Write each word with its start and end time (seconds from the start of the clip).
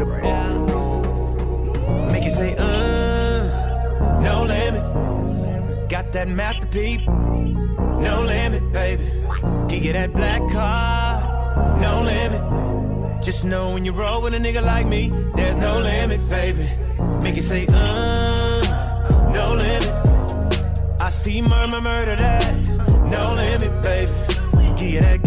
right 0.00 0.24
up 0.24 0.28
on 0.28 0.66
the 0.66 0.72
road. 0.72 2.12
Make 2.12 2.24
you 2.24 2.30
say, 2.30 2.54
uh, 2.56 4.20
no 4.22 4.44
limit. 4.44 5.88
Got 5.88 6.12
that 6.12 6.28
Master 6.28 6.66
P, 6.66 6.98
no 7.06 8.22
limit, 8.26 8.72
baby. 8.72 9.04
Give 9.68 9.84
you 9.84 9.92
that 9.92 10.12
black 10.12 10.40
card, 10.50 11.80
no 11.80 12.02
limit. 12.02 13.22
Just 13.22 13.44
know 13.44 13.72
when 13.72 13.84
you 13.84 13.92
roll 13.92 14.22
with 14.22 14.34
a 14.34 14.38
nigga 14.38 14.62
like 14.62 14.86
me, 14.86 15.12
there's 15.36 15.56
no 15.56 15.78
limit, 15.80 16.28
baby. 16.28 16.66
Make 17.22 17.36
you 17.36 17.42
say, 17.42 17.66
uh, 17.68 19.30
no 19.34 19.54
limit. 19.54 21.00
I 21.00 21.08
see 21.10 21.42
murmur, 21.42 21.80
murder 21.80 22.16
that, 22.16 22.68
no 23.10 23.34
limit, 23.34 23.82
baby. 23.82 24.12
Give 24.76 24.90
you 24.90 25.00
that 25.00 25.21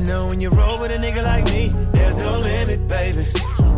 limit. 0.00 0.08
Just 0.08 0.08
know 0.08 0.26
when 0.28 0.40
you 0.40 0.50
roll 0.50 0.80
with 0.80 0.90
a 0.90 0.96
nigga 0.96 1.22
like 1.22 1.44
me, 1.46 1.68
there's 1.92 2.16
no 2.16 2.38
limit, 2.38 2.86
baby. 2.88 3.24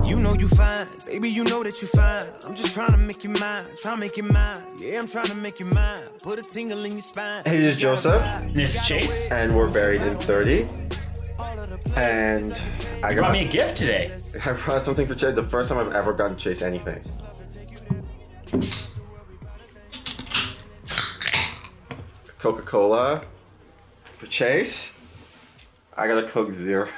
You 0.04 0.20
know 0.20 0.34
you 0.34 0.48
fine, 0.48 0.86
baby, 1.06 1.30
you 1.30 1.44
know 1.44 1.62
that 1.62 1.80
you 1.80 1.88
fine. 1.88 2.26
I'm 2.46 2.54
just 2.54 2.74
trying 2.74 2.90
to 2.90 2.96
make 2.98 3.24
you 3.24 3.30
mine, 3.30 3.64
trying 3.80 3.96
to 3.96 4.00
make 4.00 4.16
you 4.16 4.22
mine. 4.22 4.62
Yeah, 4.78 5.00
I'm 5.00 5.08
trying 5.08 5.26
to 5.26 5.34
make 5.34 5.58
you 5.58 5.66
mine. 5.66 6.02
Put 6.22 6.38
a 6.38 6.42
tingle 6.42 6.84
in 6.84 6.92
your 6.92 7.02
spine. 7.02 7.42
Hey, 7.44 7.58
this 7.58 7.76
is 7.76 7.80
Joseph, 7.80 8.22
This 8.54 8.74
is 8.76 8.86
Chase. 8.86 9.30
and 9.30 9.56
we're 9.56 9.72
buried 9.72 10.02
in 10.02 10.16
30. 10.18 10.66
And 11.96 12.52
I 13.02 13.10
You 13.10 13.16
got 13.16 13.16
brought 13.16 13.32
me 13.32 13.46
a 13.46 13.48
gift 13.48 13.76
today. 13.76 14.12
I 14.44 14.52
brought 14.52 14.82
something 14.82 15.06
for 15.06 15.14
Chase. 15.14 15.34
The 15.34 15.42
first 15.42 15.68
time 15.68 15.78
I've 15.78 15.92
ever 15.92 16.12
gotten 16.12 16.36
Chase 16.36 16.62
anything. 16.62 17.02
Coca 22.38 22.62
Cola 22.62 23.22
for 24.18 24.26
Chase. 24.26 24.93
I 25.96 26.08
got 26.08 26.22
a 26.24 26.26
Coke 26.28 26.52
Zero. 26.52 26.88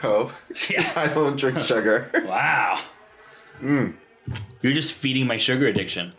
Yeah. 0.71 0.91
I 0.97 1.07
don't 1.09 1.37
drink 1.37 1.59
sugar. 1.73 2.11
Wow. 2.27 2.81
Mm. 3.63 3.95
You're 4.63 4.73
just 4.73 4.93
feeding 4.93 5.27
my 5.27 5.37
sugar 5.37 5.67
addiction. 5.67 6.13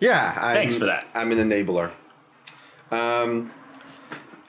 yeah. 0.00 0.36
I'm, 0.40 0.54
Thanks 0.54 0.76
for 0.76 0.86
that. 0.86 1.06
I'm 1.14 1.30
an 1.32 1.38
enabler. 1.38 1.90
Um, 2.90 3.50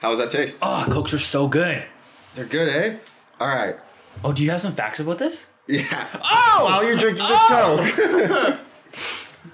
how 0.00 0.10
does 0.10 0.18
that 0.18 0.30
taste? 0.30 0.58
Oh, 0.62 0.86
Cokes 0.90 1.14
are 1.14 1.18
so 1.18 1.46
good. 1.48 1.84
They're 2.34 2.44
good, 2.46 2.68
eh? 2.68 2.96
All 3.40 3.48
right. 3.48 3.76
Oh, 4.22 4.32
do 4.32 4.42
you 4.42 4.50
have 4.50 4.60
some 4.60 4.74
facts 4.74 5.00
about 5.00 5.18
this? 5.18 5.48
Yeah. 5.66 6.06
Oh! 6.22 6.60
While 6.64 6.84
you're 6.84 6.96
drinking 6.98 7.26
this 7.26 7.40
Coke. 7.48 8.58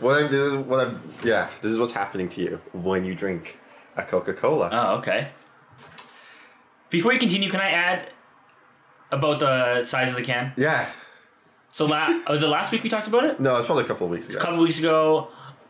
what 0.00 0.16
I'm, 0.22 0.30
this 0.30 0.40
is 0.40 0.54
what 0.54 0.80
I'm. 0.86 1.02
Yeah. 1.24 1.48
This 1.62 1.72
is 1.72 1.78
what's 1.78 1.92
happening 1.92 2.28
to 2.30 2.40
you 2.42 2.60
when 2.72 3.04
you 3.04 3.14
drink 3.14 3.58
a 3.96 4.02
Coca 4.02 4.32
Cola. 4.34 4.70
Oh, 4.72 4.96
okay. 4.98 5.28
Before 6.90 7.12
you 7.12 7.18
continue, 7.18 7.50
can 7.50 7.60
I 7.60 7.70
add 7.70 8.10
about 9.10 9.40
the 9.40 9.84
size 9.84 10.10
of 10.10 10.16
the 10.16 10.22
can? 10.22 10.52
yeah. 10.56 10.88
So, 11.72 11.86
la- 11.86 12.20
was 12.28 12.42
it 12.42 12.48
last 12.48 12.72
week 12.72 12.82
we 12.82 12.88
talked 12.88 13.06
about 13.06 13.22
it? 13.24 13.38
No, 13.38 13.54
it's 13.54 13.66
probably 13.66 13.84
a 13.84 13.86
couple 13.86 14.04
of 14.06 14.10
weeks 14.10 14.28
ago. 14.28 14.38
A 14.38 14.40
couple 14.40 14.56
of 14.56 14.60
weeks 14.62 14.80
ago, 14.80 15.28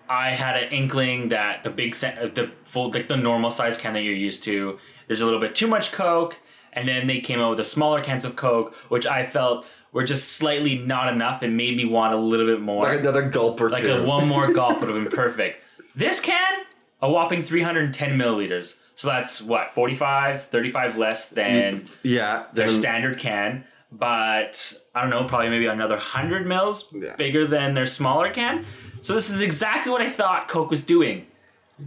I 0.08 0.30
had 0.30 0.56
an 0.56 0.72
inkling 0.72 1.28
that 1.28 1.62
the 1.62 1.68
big, 1.68 1.94
sa- 1.94 2.08
uh, 2.08 2.28
the 2.28 2.50
full, 2.64 2.90
like 2.90 3.08
the 3.08 3.18
normal 3.18 3.50
size 3.50 3.76
can 3.76 3.92
that 3.92 4.00
you're 4.00 4.14
used 4.14 4.42
to, 4.44 4.78
there's 5.08 5.20
a 5.20 5.26
little 5.26 5.40
bit 5.40 5.54
too 5.54 5.66
much 5.66 5.92
Coke, 5.92 6.38
and 6.72 6.88
then 6.88 7.06
they 7.06 7.20
came 7.20 7.38
out 7.38 7.50
with 7.50 7.58
the 7.58 7.64
smaller 7.64 8.02
cans 8.02 8.24
of 8.24 8.34
Coke, 8.34 8.74
which 8.88 9.06
I 9.06 9.24
felt 9.26 9.66
were 9.92 10.04
just 10.04 10.32
slightly 10.32 10.78
not 10.78 11.12
enough 11.12 11.42
and 11.42 11.54
made 11.54 11.76
me 11.76 11.84
want 11.84 12.14
a 12.14 12.16
little 12.16 12.46
bit 12.46 12.62
more. 12.62 12.84
like 12.84 13.00
another 13.00 13.28
gulp 13.28 13.60
or 13.60 13.68
Like 13.68 13.82
two. 13.84 13.92
a 13.92 14.02
one 14.02 14.26
more 14.26 14.50
gulp 14.50 14.80
would 14.80 14.88
have 14.88 14.96
been 15.04 15.12
perfect. 15.12 15.62
This 15.94 16.18
can, 16.18 16.60
a 17.02 17.10
whopping 17.10 17.42
310 17.42 18.16
milliliters. 18.18 18.76
So 19.00 19.08
that's 19.08 19.40
what, 19.40 19.70
45, 19.70 20.42
35 20.42 20.98
less 20.98 21.30
than 21.30 21.88
yeah. 22.02 22.44
their 22.52 22.66
then- 22.66 22.76
standard 22.76 23.18
can. 23.18 23.64
But 23.90 24.74
I 24.94 25.00
don't 25.00 25.08
know, 25.08 25.24
probably 25.24 25.48
maybe 25.48 25.64
another 25.64 25.96
100 25.96 26.46
mils 26.46 26.86
Yeah. 26.92 27.16
bigger 27.16 27.46
than 27.46 27.72
their 27.72 27.86
smaller 27.86 28.30
can. 28.30 28.66
So 29.00 29.14
this 29.14 29.30
is 29.30 29.40
exactly 29.40 29.90
what 29.90 30.02
I 30.02 30.10
thought 30.10 30.48
Coke 30.48 30.68
was 30.68 30.82
doing. 30.82 31.26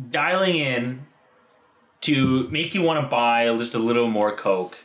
Dialing 0.09 0.56
in 0.56 1.06
to 2.01 2.50
make 2.50 2.74
you 2.74 2.81
want 2.81 3.00
to 3.06 3.07
buy 3.07 3.45
just 3.59 3.75
a 3.75 3.80
little 3.80 4.07
more 4.09 4.35
Coke. 4.35 4.75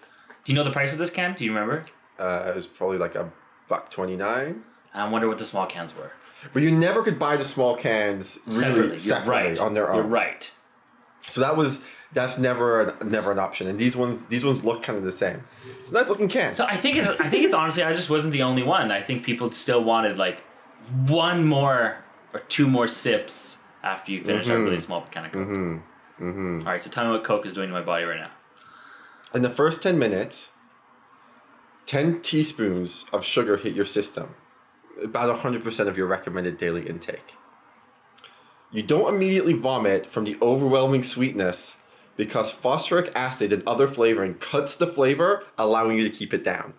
Do 0.45 0.53
you 0.53 0.55
know 0.55 0.65
the 0.65 0.71
price 0.71 0.93
of 0.93 0.99
this 0.99 1.09
can? 1.09 1.33
Do 1.35 1.47
you 1.47 1.51
remember? 1.51 1.83
Uh, 2.21 2.45
it 2.51 2.55
was 2.55 2.67
probably 2.67 2.99
like 2.99 3.15
a 3.15 3.33
buck 3.71 3.91
twenty 3.91 4.17
nine. 4.17 4.65
I 4.93 5.09
wonder 5.09 5.29
what 5.29 5.39
the 5.39 5.47
small 5.47 5.65
cans 5.65 5.97
were. 5.97 6.13
But 6.53 6.63
you 6.63 6.71
never 6.73 7.03
could 7.03 7.19
buy 7.19 7.39
the 7.39 7.45
small 7.45 7.75
cans 7.75 8.39
really 8.47 8.59
Separately, 8.61 8.99
separately, 8.99 9.49
right. 9.49 9.59
on 9.59 9.73
their 9.73 9.91
own. 9.91 9.97
You're 9.97 10.05
right. 10.05 10.51
So 11.23 11.41
that 11.41 11.57
was 11.57 11.81
that's 12.13 12.39
never 12.39 12.81
an, 12.81 13.11
never 13.11 13.33
an 13.33 13.39
option. 13.39 13.67
And 13.67 13.79
these 13.79 13.97
ones 13.97 14.27
these 14.29 14.45
ones 14.45 14.65
look 14.65 14.83
kind 14.83 14.99
of 14.99 15.05
the 15.05 15.13
same. 15.13 15.45
It's 15.81 15.91
a 15.91 15.95
nice 15.95 16.09
looking 16.09 16.29
can. 16.29 16.55
So 16.55 16.65
I 16.65 16.77
think 16.77 16.97
it's 16.97 17.09
I 17.09 17.29
think 17.29 17.45
it's 17.45 17.55
honestly 17.55 17.83
I 17.83 17.93
just 17.93 18.11
wasn't 18.11 18.33
the 18.33 18.43
only 18.43 18.63
one. 18.63 18.91
I 18.91 19.03
think 19.03 19.25
people 19.25 19.51
still 19.53 19.83
wanted 19.83 20.17
like 20.17 20.43
one 21.07 21.47
more 21.47 21.99
or 22.33 22.41
two 22.49 22.69
more 22.69 22.87
sips 22.87 23.59
after 23.83 24.13
you 24.13 24.23
finish 24.23 24.49
a 24.49 24.59
really 24.59 24.81
small 24.81 25.07
can 25.11 25.27
of 25.27 25.33
Coke. 25.33 25.49
Mm-hmm. 25.49 26.61
All 26.61 26.73
right, 26.73 26.83
so 26.83 26.91
tell 26.91 27.05
me 27.05 27.13
what 27.13 27.25
Coke 27.25 27.47
is 27.47 27.53
doing 27.53 27.69
to 27.69 27.73
my 27.73 27.83
body 27.83 28.05
right 28.05 28.19
now. 28.19 28.31
In 29.35 29.43
the 29.43 29.51
first 29.51 29.83
10 29.83 29.99
minutes, 29.99 30.51
10 31.87 32.21
teaspoons 32.23 33.05
of 33.13 33.25
sugar 33.25 33.57
hit 33.57 33.75
your 33.75 33.85
system, 33.85 34.35
about 35.03 35.43
100% 35.43 35.87
of 35.87 35.97
your 35.97 36.07
recommended 36.07 36.57
daily 36.57 36.89
intake. 36.89 37.35
You 38.73 38.83
don't 38.83 39.15
immediately 39.15 39.55
vomit 39.55 40.11
from 40.11 40.25
the 40.25 40.37
overwhelming 40.43 41.03
sweetness 41.03 41.78
because 42.19 42.51
phosphoric 42.51 43.13
acid 43.15 43.53
and 43.53 43.67
other 43.67 43.89
flavoring 43.89 44.35
cuts 44.35 44.77
the 44.77 44.89
flavor, 44.89 45.45
allowing 45.57 45.97
you 45.97 46.03
to 46.03 46.11
keep 46.15 46.35
it 46.35 46.45
down. 46.45 46.75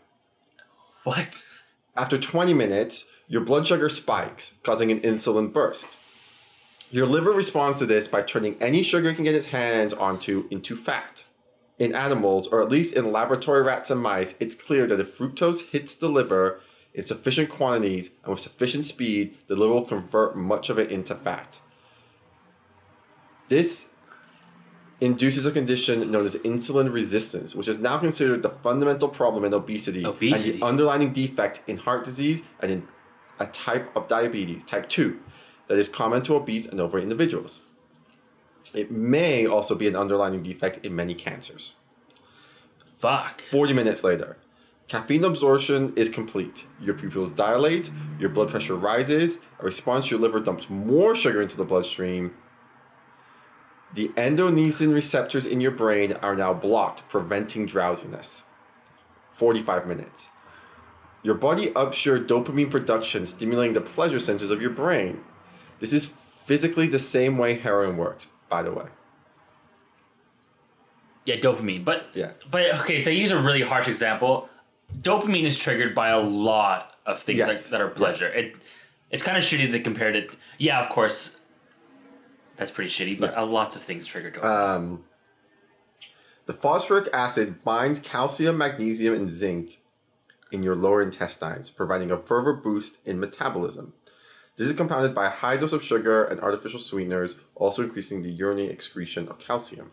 What? 1.05 1.43
After 1.95 2.19
20 2.19 2.53
minutes, 2.53 3.05
your 3.27 3.41
blood 3.41 3.65
sugar 3.65 3.89
spikes, 3.89 4.55
causing 4.63 4.91
an 4.91 4.99
insulin 4.99 5.51
burst. 5.51 5.87
Your 6.91 7.07
liver 7.07 7.31
responds 7.31 7.79
to 7.79 7.85
this 7.85 8.07
by 8.07 8.21
turning 8.21 8.61
any 8.61 8.83
sugar 8.83 9.09
it 9.09 9.15
can 9.15 9.23
get 9.23 9.33
its 9.33 9.47
hands 9.47 9.93
onto 9.93 10.45
into 10.51 10.75
fat. 10.75 11.23
In 11.77 11.95
animals, 11.95 12.47
or 12.47 12.61
at 12.61 12.69
least 12.69 12.95
in 12.95 13.13
laboratory 13.13 13.61
rats 13.61 13.89
and 13.89 14.01
mice, 14.01 14.35
it's 14.41 14.55
clear 14.55 14.87
that 14.87 14.99
if 14.99 15.17
fructose 15.17 15.69
hits 15.69 15.95
the 15.95 16.09
liver 16.09 16.59
in 16.93 17.05
sufficient 17.05 17.49
quantities 17.49 18.09
and 18.23 18.33
with 18.33 18.41
sufficient 18.41 18.83
speed, 18.83 19.37
the 19.47 19.55
liver 19.55 19.73
will 19.73 19.85
convert 19.85 20.35
much 20.35 20.69
of 20.69 20.77
it 20.77 20.91
into 20.91 21.15
fat. 21.15 21.59
This 23.47 23.88
induces 25.01 25.45
a 25.45 25.51
condition 25.51 26.11
known 26.11 26.25
as 26.25 26.35
insulin 26.37 26.91
resistance, 26.91 27.55
which 27.55 27.67
is 27.67 27.79
now 27.79 27.97
considered 27.97 28.41
the 28.41 28.49
fundamental 28.49 29.07
problem 29.07 29.45
in 29.45 29.53
obesity, 29.53 30.05
Obesity. 30.05 30.51
and 30.51 30.61
the 30.61 30.65
underlying 30.65 31.13
defect 31.13 31.61
in 31.67 31.77
heart 31.77 32.03
disease 32.03 32.41
and 32.59 32.71
in 32.71 32.87
a 33.39 33.45
type 33.47 33.89
of 33.95 34.07
diabetes, 34.09 34.63
type 34.63 34.89
2, 34.89 35.17
that 35.67 35.77
is 35.77 35.87
common 35.87 36.21
to 36.23 36.35
obese 36.35 36.65
and 36.65 36.79
overweight 36.81 37.03
individuals. 37.03 37.61
It 38.73 38.91
may 38.91 39.47
also 39.47 39.73
be 39.73 39.87
an 39.87 39.95
underlying 39.95 40.43
defect 40.43 40.85
in 40.85 40.95
many 40.95 41.15
cancers. 41.15 41.75
Fuck. 42.97 43.41
40 43.49 43.71
minutes 43.73 44.03
later, 44.03 44.37
caffeine 44.89 45.23
absorption 45.23 45.93
is 45.95 46.09
complete. 46.09 46.65
Your 46.81 46.93
pupils 46.93 47.31
dilate, 47.31 47.89
your 48.19 48.29
blood 48.29 48.49
pressure 48.49 48.75
rises, 48.75 49.39
a 49.59 49.63
response 49.65 50.05
to 50.07 50.11
your 50.11 50.19
liver 50.19 50.41
dumps 50.41 50.69
more 50.69 51.15
sugar 51.15 51.41
into 51.41 51.55
the 51.55 51.63
bloodstream. 51.63 52.33
The 53.93 54.09
adenosine 54.09 54.93
receptors 54.93 55.45
in 55.45 55.61
your 55.61 55.71
brain 55.71 56.13
are 56.13 56.35
now 56.35 56.53
blocked, 56.53 57.07
preventing 57.09 57.65
drowsiness. 57.65 58.43
45 59.37 59.87
minutes. 59.87 60.27
Your 61.23 61.35
body 61.35 61.73
ups 61.75 62.05
your 62.05 62.19
dopamine 62.19 62.69
production, 62.69 63.25
stimulating 63.25 63.73
the 63.73 63.81
pleasure 63.81 64.19
centers 64.19 64.51
of 64.51 64.61
your 64.61 64.69
brain. 64.69 65.21
This 65.79 65.91
is 65.93 66.11
physically 66.45 66.87
the 66.87 66.99
same 66.99 67.37
way 67.37 67.55
heroin 67.57 67.97
works, 67.97 68.27
by 68.49 68.63
the 68.63 68.71
way. 68.71 68.85
Yeah, 71.25 71.35
dopamine. 71.37 71.83
But 71.85 72.07
Yeah. 72.13 72.31
but 72.49 72.73
okay, 72.81 73.03
to 73.03 73.13
use 73.13 73.31
a 73.31 73.37
really 73.37 73.61
harsh 73.61 73.87
example, 73.87 74.49
dopamine 75.01 75.43
is 75.45 75.57
triggered 75.57 75.93
by 75.93 76.09
a 76.09 76.19
lot 76.19 76.95
of 77.05 77.21
things 77.21 77.39
Yes. 77.39 77.47
like, 77.47 77.59
that 77.65 77.81
are 77.81 77.89
pleasure. 77.89 78.27
It 78.27 78.55
it's 79.11 79.23
kind 79.23 79.37
of 79.37 79.43
shitty 79.43 79.71
to 79.71 79.79
compare 79.79 80.09
it. 80.09 80.31
Yeah, 80.59 80.79
of 80.79 80.89
course. 80.89 81.37
That's 82.59 82.71
pretty 82.71 82.89
shitty, 82.89 83.17
but 83.19 83.31
Yeah. 83.31 83.41
uh, 83.41 83.45
lots 83.45 83.77
of 83.77 83.81
things 83.81 84.05
trigger 84.05 84.31
dopamine. 84.31 84.75
Um, 84.75 85.03
the 86.45 86.53
phosphoric 86.53 87.07
acid 87.13 87.63
binds 87.63 87.99
calcium, 87.99 88.57
magnesium, 88.57 89.13
and 89.13 89.31
zinc 89.31 89.79
in 90.51 90.61
your 90.61 90.75
lower 90.75 91.01
intestines, 91.01 91.69
providing 91.69 92.11
a 92.11 92.17
further 92.17 92.51
boost 92.51 92.97
in 93.05 93.17
metabolism. 93.19 93.93
This 94.57 94.67
is 94.67 94.73
compounded 94.75 95.15
by 95.15 95.27
a 95.27 95.29
high 95.29 95.55
dose 95.55 95.71
of 95.71 95.81
sugar 95.81 96.25
and 96.25 96.41
artificial 96.41 96.81
sweeteners, 96.81 97.35
also 97.55 97.81
increasing 97.81 98.23
the 98.23 98.29
urinary 98.31 98.67
excretion 98.69 99.29
of 99.29 99.39
calcium. 99.39 99.91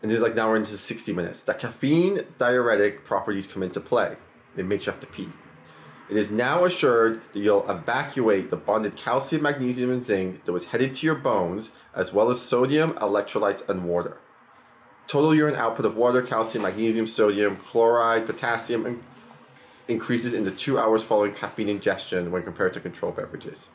And 0.00 0.08
this 0.08 0.16
is 0.16 0.22
like 0.22 0.36
now 0.36 0.50
we're 0.50 0.56
into 0.56 0.76
60 0.76 1.12
minutes. 1.12 1.42
The 1.42 1.54
caffeine 1.54 2.20
diuretic 2.38 3.04
properties 3.04 3.48
come 3.48 3.64
into 3.64 3.80
play. 3.80 4.16
It 4.56 4.66
makes 4.66 4.86
you 4.86 4.92
have 4.92 5.00
to 5.00 5.06
pee. 5.06 5.30
It 6.08 6.16
is 6.16 6.30
now 6.30 6.64
assured 6.64 7.20
that 7.32 7.38
you'll 7.38 7.68
evacuate 7.68 8.48
the 8.48 8.56
bonded 8.56 8.96
calcium, 8.96 9.42
magnesium, 9.42 9.90
and 9.90 10.02
zinc 10.02 10.44
that 10.44 10.52
was 10.52 10.66
headed 10.66 10.94
to 10.94 11.06
your 11.06 11.14
bones, 11.14 11.70
as 11.94 12.14
well 12.14 12.30
as 12.30 12.40
sodium, 12.40 12.92
electrolytes, 12.94 13.68
and 13.68 13.84
water. 13.84 14.16
Total 15.06 15.34
urine 15.34 15.54
output 15.54 15.84
of 15.84 15.96
water, 15.96 16.22
calcium, 16.22 16.62
magnesium, 16.62 17.06
sodium, 17.06 17.56
chloride, 17.56 18.26
potassium 18.26 18.86
in- 18.86 19.02
increases 19.86 20.32
in 20.32 20.44
the 20.44 20.50
two 20.50 20.78
hours 20.78 21.02
following 21.02 21.32
caffeine 21.34 21.68
ingestion 21.68 22.30
when 22.30 22.42
compared 22.42 22.72
to 22.72 22.80
control 22.80 23.12
beverages. 23.12 23.68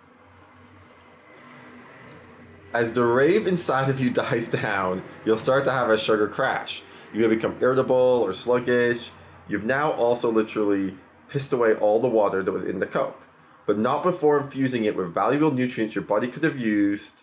As 2.74 2.94
the 2.94 3.06
rave 3.06 3.46
inside 3.46 3.92
of 3.92 4.00
you 4.00 4.10
dies 4.24 4.48
down, 4.48 5.04
you'll 5.24 5.38
start 5.38 5.64
to 5.66 5.72
have 5.72 5.92
a 5.92 5.98
sugar 6.00 6.28
crash. 6.28 6.82
You 7.14 7.22
may 7.22 7.36
become 7.36 7.58
irritable 7.62 7.96
or 7.96 8.34
sluggish. 8.34 9.12
You've 9.48 9.66
now 9.66 9.92
also 9.92 10.32
literally 10.32 10.98
pissed 11.34 11.52
away 11.52 11.74
all 11.74 12.00
the 12.00 12.08
water 12.08 12.42
that 12.44 12.52
was 12.52 12.64
in 12.64 12.78
the 12.80 12.86
Coke, 12.86 13.28
but 13.66 13.78
not 13.78 14.04
before 14.04 14.40
infusing 14.40 14.86
it 14.86 14.96
with 14.96 15.14
valuable 15.14 15.52
nutrients 15.52 15.96
your 15.96 16.04
body 16.06 16.28
could 16.28 16.44
have 16.44 16.58
used 16.60 17.22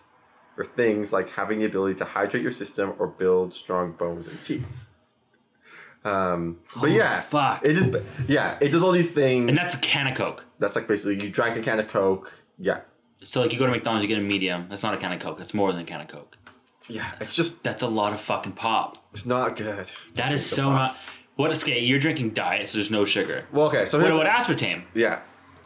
for 0.57 0.65
things 0.65 1.13
like 1.13 1.31
having 1.31 1.61
the 1.61 1.65
ability 1.65 1.95
to 1.95 2.05
hydrate 2.05 2.43
your 2.43 2.51
system 2.51 2.93
or 2.99 3.07
build 3.07 3.55
strong 3.55 3.93
bones 3.93 4.27
and 4.27 4.43
teeth. 4.43 4.67
Um, 6.05 6.59
but 6.81 6.91
yeah, 6.91 7.21
fuck. 7.21 7.65
it 7.65 7.77
is. 7.77 7.95
Yeah, 8.27 8.57
it 8.61 8.71
does 8.71 8.83
all 8.83 8.91
these 8.93 9.11
things. 9.11 9.49
And 9.49 9.57
that's 9.57 9.75
a 9.75 9.79
can 9.79 10.07
of 10.07 10.17
Coke. 10.17 10.45
that's 10.59 10.75
like 10.75 10.89
basically 10.89 11.23
you 11.23 11.31
drank 11.31 11.57
a 11.57 11.63
can 11.63 11.79
of 11.79 11.89
Coke. 11.89 12.33
Yeah, 12.59 12.81
So 13.23 13.41
like 13.43 13.53
you 13.53 13.59
go 13.59 13.67
to 13.67 13.73
McDonald's, 13.73 14.03
you 14.05 14.09
get 14.09 14.19
a 14.19 14.23
medium. 14.27 14.67
That's 14.69 14.83
not 14.83 14.93
a 14.95 14.97
can 14.97 15.13
of 15.13 15.21
Coke. 15.21 15.39
That's 15.39 15.55
more 15.55 15.73
than 15.73 15.83
a 15.83 15.85
can 15.85 16.01
of 16.01 16.09
Coke. 16.09 16.37
yeah. 16.89 17.13
It's 17.21 17.35
just 17.35 17.63
That's 17.63 17.83
a 17.83 17.87
lot 17.87 18.13
of 18.13 18.21
fucking 18.21 18.53
pop. 18.53 18.97
it's 19.13 19.25
not 19.27 19.57
good. 19.57 19.91
That 20.15 20.33
is 20.33 20.41
It's 20.43 20.51
so 20.57 20.69
lot. 20.71 20.97
What 21.37 21.51
is 21.51 21.63
okay? 21.63 21.79
You're 21.81 21.99
drinking 21.99 22.31
diet, 22.31 22.69
so 22.69 22.79
there's 22.79 22.91
no 22.91 23.05
sugar. 23.05 23.45
Well, 23.53 23.69
okay, 23.69 23.87
so 23.87 23.99
What 23.99 24.07
here's 24.09 24.21
about 24.21 24.47
the- 24.47 24.55
aspartame? 24.55 24.83
yeah. 24.95 25.21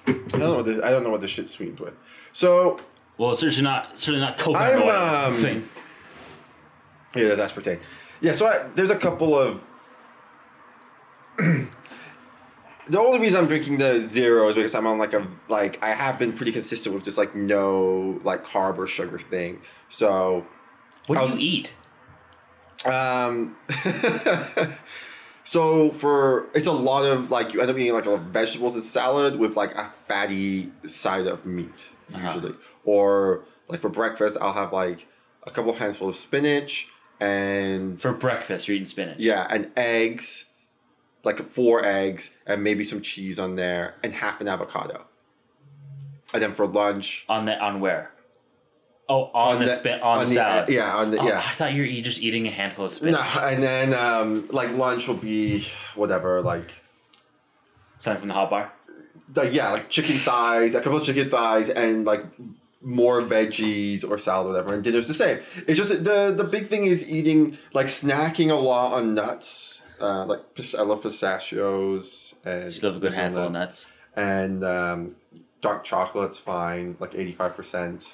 I 0.07 0.13
don't 0.13 0.39
know 0.41 0.55
what 0.57 0.67
this. 0.67 0.81
I 0.83 0.91
don't 0.91 1.03
know 1.03 1.11
what 1.11 1.21
this 1.23 1.31
shit's 1.31 1.53
sweetened 1.53 1.81
with. 1.81 1.95
So 2.33 2.79
Well, 3.17 3.31
it's 3.31 3.41
certainly 3.41 3.63
not 3.65 3.99
certainly 3.99 4.21
not 4.21 4.39
coconut 4.39 4.75
I'm, 4.75 4.83
oil. 4.83 4.91
um, 4.91 5.35
thing. 5.35 5.69
Yeah, 7.17 7.35
there's 7.35 7.39
aspartame. 7.39 7.81
Yeah, 8.21 8.33
so 8.33 8.47
I, 8.47 8.67
there's 8.75 8.91
a 8.91 8.97
couple 8.97 9.39
of. 9.39 9.61
the 11.39 11.67
only 12.99 13.19
reason 13.19 13.41
I'm 13.41 13.47
drinking 13.47 13.79
the 13.79 14.07
zero 14.07 14.49
is 14.51 14.55
because 14.57 14.75
I'm 14.75 14.87
on 14.87 14.99
like 14.99 15.15
a 15.15 15.27
like 15.49 15.79
I 15.83 15.91
have 15.91 16.19
been 16.19 16.33
pretty 16.35 16.53
consistent 16.53 16.95
with 16.95 17.05
just 17.05 17.17
like 17.19 17.35
no 17.35 18.21
like 18.25 18.45
carb 18.45 18.77
or 18.79 18.87
sugar 18.87 19.19
thing. 19.19 19.63
So 19.89 20.45
What 21.07 21.19
I 21.19 21.25
do 21.27 21.33
was- 21.33 21.41
you 21.43 21.49
eat? 21.51 21.73
um 22.85 23.57
so 25.45 25.91
for 25.93 26.47
it's 26.55 26.67
a 26.67 26.73
lot 26.73 27.05
of 27.05 27.31
like 27.31 27.53
you 27.53 27.61
end 27.61 27.71
up 27.71 27.77
eating 27.77 27.93
like 27.93 28.07
a 28.07 28.11
lot 28.11 28.21
of 28.21 28.27
vegetables 28.27 28.75
and 28.75 28.83
salad 28.85 29.39
with 29.39 29.57
like 29.57 29.75
a 29.77 29.93
fatty 30.09 30.73
side 30.87 31.27
of 31.27 31.45
meat 31.47 31.91
Uh-huh. 32.13 32.27
usually. 32.35 32.55
Or 32.85 33.45
like 33.69 33.81
for 33.81 33.89
breakfast 33.89 34.37
I'll 34.41 34.53
have 34.55 34.73
like 34.73 35.07
a 35.45 35.51
couple 35.51 35.71
of 35.73 35.79
handfuls 35.79 36.17
of 36.17 36.21
spinach 36.21 36.89
and 37.21 38.01
For 38.01 38.13
breakfast, 38.13 38.67
you're 38.67 38.75
eating 38.75 38.87
spinach. 38.87 39.19
Yeah, 39.19 39.47
and 39.49 39.71
eggs, 39.77 40.47
like 41.23 41.39
four 41.51 41.85
eggs, 41.85 42.31
and 42.47 42.63
maybe 42.65 42.83
some 42.83 43.01
cheese 43.03 43.39
on 43.39 43.55
there, 43.57 43.95
and 44.03 44.13
half 44.13 44.41
an 44.41 44.49
avocado. 44.49 45.07
And 46.33 46.43
then 46.43 46.55
for 46.55 46.67
lunch, 46.67 47.25
On 47.29 47.45
the 47.45 47.57
on 47.59 47.79
where? 47.81 48.11
Oh, 49.09 49.25
on, 49.35 49.59
the, 49.61 49.67
spit, 49.67 50.01
on, 50.01 50.27
the 50.27 50.33
salad. 50.33 50.69
yeah, 50.71 50.97
on 50.97 51.11
the 51.11 51.19
Oh, 51.19 51.27
yeah. 51.29 51.39
I 51.47 51.53
thought 51.53 51.75
you 51.75 51.83
were 51.83 52.03
just 52.03 52.23
eating 52.23 52.47
a 52.47 52.51
handful 52.51 52.87
of 52.87 52.91
spit. 52.91 53.13
No, 53.13 53.21
and 53.21 53.63
then 53.63 53.93
um, 53.93 54.49
like 54.51 54.71
lunch 54.73 55.07
will 55.09 55.15
be 55.17 55.67
whatever, 55.95 56.41
like 56.41 56.73
Something 57.99 58.21
from 58.21 58.29
the 58.29 58.35
hot 58.35 58.49
bar. 58.51 58.73
like 59.35 59.53
yeah, 59.53 59.71
like 59.73 59.91
chicken 59.91 60.17
thighs, 60.17 60.75
a 60.75 60.81
couple 60.81 60.99
of 60.99 61.05
chicken 61.05 61.29
thighs, 61.31 61.69
and 61.69 62.05
like 62.07 62.25
more 62.83 63.23
veggies 63.23 64.09
or 64.09 64.19
salad, 64.19 64.47
or 64.47 64.51
whatever. 64.53 64.75
And 64.75 64.83
dinner's 64.85 65.09
the 65.09 65.15
same. 65.15 65.41
It's 65.67 65.77
just 65.79 65.91
the 66.05 66.33
the 66.37 66.45
big 66.45 66.69
thing 66.69 66.85
is 66.87 67.09
eating 67.09 67.59
like 67.75 67.87
snacking 67.87 68.51
a 68.51 68.55
lot 68.55 68.93
on 68.95 69.15
nuts. 69.15 69.83
Uh, 70.01 70.25
like 70.27 70.41
I 70.79 70.83
love 70.83 71.03
pistachios 71.03 72.35
and 72.45 72.71
Just 72.71 72.83
love 72.83 72.97
a 72.97 72.99
good 73.01 73.13
handful 73.15 73.45
of 73.45 73.53
nuts. 73.53 73.87
and 74.17 74.65
um, 74.65 75.17
dark 75.63 75.85
chocolate's 75.85 76.37
fine, 76.39 76.97
like 77.01 77.15
eighty 77.15 77.33
five 77.33 77.55
percent. 77.57 78.13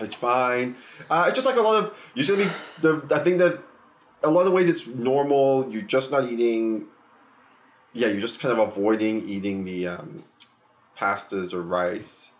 It's 0.00 0.14
fine. 0.14 0.76
Uh, 1.08 1.24
it's 1.28 1.34
just 1.34 1.46
like 1.46 1.56
a 1.56 1.62
lot 1.62 1.82
of 1.82 1.94
usually 2.14 2.48
the 2.80 3.02
I 3.10 3.18
think 3.20 3.38
that 3.38 3.62
a 4.22 4.30
lot 4.30 4.46
of 4.46 4.52
ways 4.52 4.68
it's 4.68 4.86
normal. 4.86 5.68
You're 5.70 5.82
just 5.82 6.10
not 6.10 6.24
eating. 6.24 6.86
Yeah, 7.92 8.08
you're 8.08 8.20
just 8.20 8.40
kind 8.40 8.58
of 8.58 8.68
avoiding 8.68 9.28
eating 9.28 9.64
the 9.64 9.88
um, 9.88 10.24
pastas 10.96 11.52
or 11.52 11.62
rice, 11.62 12.30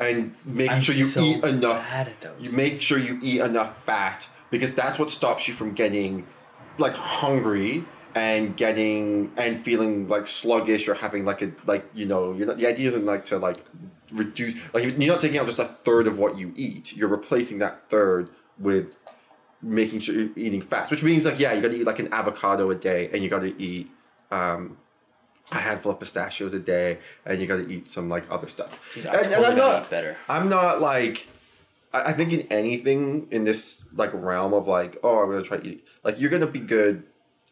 and 0.00 0.34
making 0.44 0.76
I'm 0.76 0.82
sure 0.82 0.94
you 0.94 1.04
so 1.04 1.20
eat 1.20 1.44
enough. 1.44 1.82
bad 1.88 2.08
at 2.08 2.20
those. 2.20 2.40
You 2.40 2.50
make 2.50 2.80
sure 2.80 2.98
you 2.98 3.18
eat 3.22 3.40
enough 3.40 3.84
fat 3.84 4.28
because 4.50 4.74
that's 4.74 4.98
what 4.98 5.10
stops 5.10 5.46
you 5.46 5.54
from 5.54 5.74
getting 5.74 6.26
like 6.78 6.94
hungry 6.94 7.84
and 8.14 8.56
getting 8.56 9.32
and 9.36 9.64
feeling 9.64 10.08
like 10.08 10.26
sluggish 10.26 10.88
or 10.88 10.94
having 10.94 11.24
like 11.24 11.42
a 11.42 11.52
like 11.66 11.84
you 11.94 12.06
know 12.06 12.32
you're 12.32 12.46
not 12.46 12.56
the 12.58 12.66
idea 12.66 12.88
isn't 12.88 13.04
like 13.04 13.24
to 13.24 13.38
like 13.38 13.64
reduce 14.12 14.54
like 14.72 14.84
you're 14.84 15.12
not 15.12 15.20
taking 15.20 15.38
out 15.38 15.46
just 15.46 15.58
a 15.58 15.64
third 15.64 16.06
of 16.06 16.18
what 16.18 16.38
you 16.38 16.52
eat 16.56 16.96
you're 16.96 17.08
replacing 17.08 17.58
that 17.58 17.88
third 17.90 18.28
with 18.58 18.98
making 19.62 19.98
sure 19.98 20.14
you're 20.14 20.28
eating 20.36 20.62
fats 20.62 20.90
which 20.90 21.02
means 21.02 21.24
like 21.24 21.38
yeah 21.38 21.52
you 21.52 21.60
gotta 21.60 21.74
eat 21.74 21.86
like 21.86 21.98
an 21.98 22.12
avocado 22.12 22.70
a 22.70 22.74
day 22.74 23.10
and 23.12 23.22
you 23.24 23.28
gotta 23.30 23.54
eat 23.60 23.90
um 24.30 24.76
a 25.52 25.56
handful 25.56 25.90
of 25.92 25.98
pistachios 25.98 26.54
a 26.54 26.58
day 26.58 26.98
and 27.26 27.40
you 27.40 27.46
gotta 27.46 27.68
eat 27.68 27.86
some 27.86 28.08
like 28.08 28.24
other 28.30 28.48
stuff 28.48 28.78
Dude, 28.94 29.06
and, 29.06 29.32
and 29.32 29.44
i'm 29.44 29.56
not 29.56 29.90
better. 29.90 30.16
I'm 30.28 30.48
not 30.48 30.80
like 30.80 31.28
I 31.92 32.10
I 32.10 32.12
think 32.12 32.32
in 32.32 32.42
anything 32.50 33.28
in 33.30 33.44
this 33.44 33.86
like 33.94 34.10
realm 34.12 34.52
of 34.52 34.68
like 34.68 34.98
oh 35.02 35.22
I'm 35.22 35.30
gonna 35.30 35.42
try 35.42 35.58
eating 35.58 35.80
like 36.02 36.20
you're 36.20 36.30
gonna 36.30 36.46
be 36.46 36.60
good. 36.60 37.04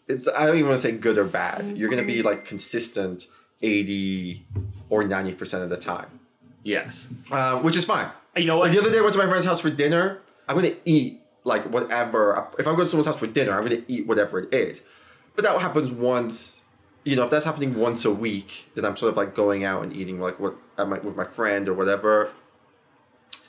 It's 0.09 0.29
I 0.29 0.47
don't 0.47 0.57
even 0.57 0.69
want 0.69 0.81
to 0.81 0.89
say 0.89 0.93
good 0.97 1.19
or 1.19 1.25
bad. 1.25 1.77
You're 1.77 1.89
gonna 1.91 2.03
be 2.05 2.23
like 2.23 2.45
consistent 2.45 3.27
eighty 3.63 4.47
or 4.91 5.05
ninety 5.05 5.33
percent 5.35 5.63
of 5.63 5.71
the 5.71 5.77
time, 5.77 6.21
Yes. 6.63 7.07
uh, 7.31 7.59
which 7.61 7.77
is 7.77 7.85
fine. 7.85 8.11
You 8.37 8.45
know 8.47 8.59
what? 8.59 8.69
Like 8.69 8.73
the 8.73 8.81
other 8.81 8.91
day 8.93 8.99
I 8.99 9.03
went 9.03 9.13
to 9.15 9.19
my 9.19 9.27
friend's 9.29 9.47
house 9.47 9.61
for 9.61 9.71
dinner. 9.71 10.21
I'm 10.49 10.57
gonna 10.57 10.75
eat 10.85 11.21
like 11.45 11.65
whatever. 11.73 12.49
If 12.59 12.67
I'm 12.67 12.75
going 12.77 12.87
to 12.87 12.91
someone's 12.91 13.07
house 13.07 13.19
for 13.19 13.27
dinner, 13.27 13.53
I'm 13.57 13.63
gonna 13.63 13.83
eat 13.89 14.07
whatever 14.07 14.41
it 14.41 14.53
is. 14.53 14.83
But 15.35 15.45
that 15.45 15.59
happens 15.61 15.91
once. 15.91 16.63
You 17.05 17.17
know, 17.17 17.25
if 17.25 17.31
that's 17.31 17.45
happening 17.45 17.75
once 17.75 18.05
a 18.05 18.11
week, 18.13 18.69
then 18.75 18.85
I'm 18.85 18.97
sort 18.97 19.11
of 19.11 19.17
like 19.17 19.35
going 19.35 19.65
out 19.65 19.83
and 19.83 19.93
eating 19.93 20.21
like 20.21 20.39
what 20.39 20.55
I 20.79 20.85
might 20.85 21.05
with 21.05 21.17
my 21.17 21.25
friend 21.25 21.69
or 21.69 21.75
whatever. 21.75 22.31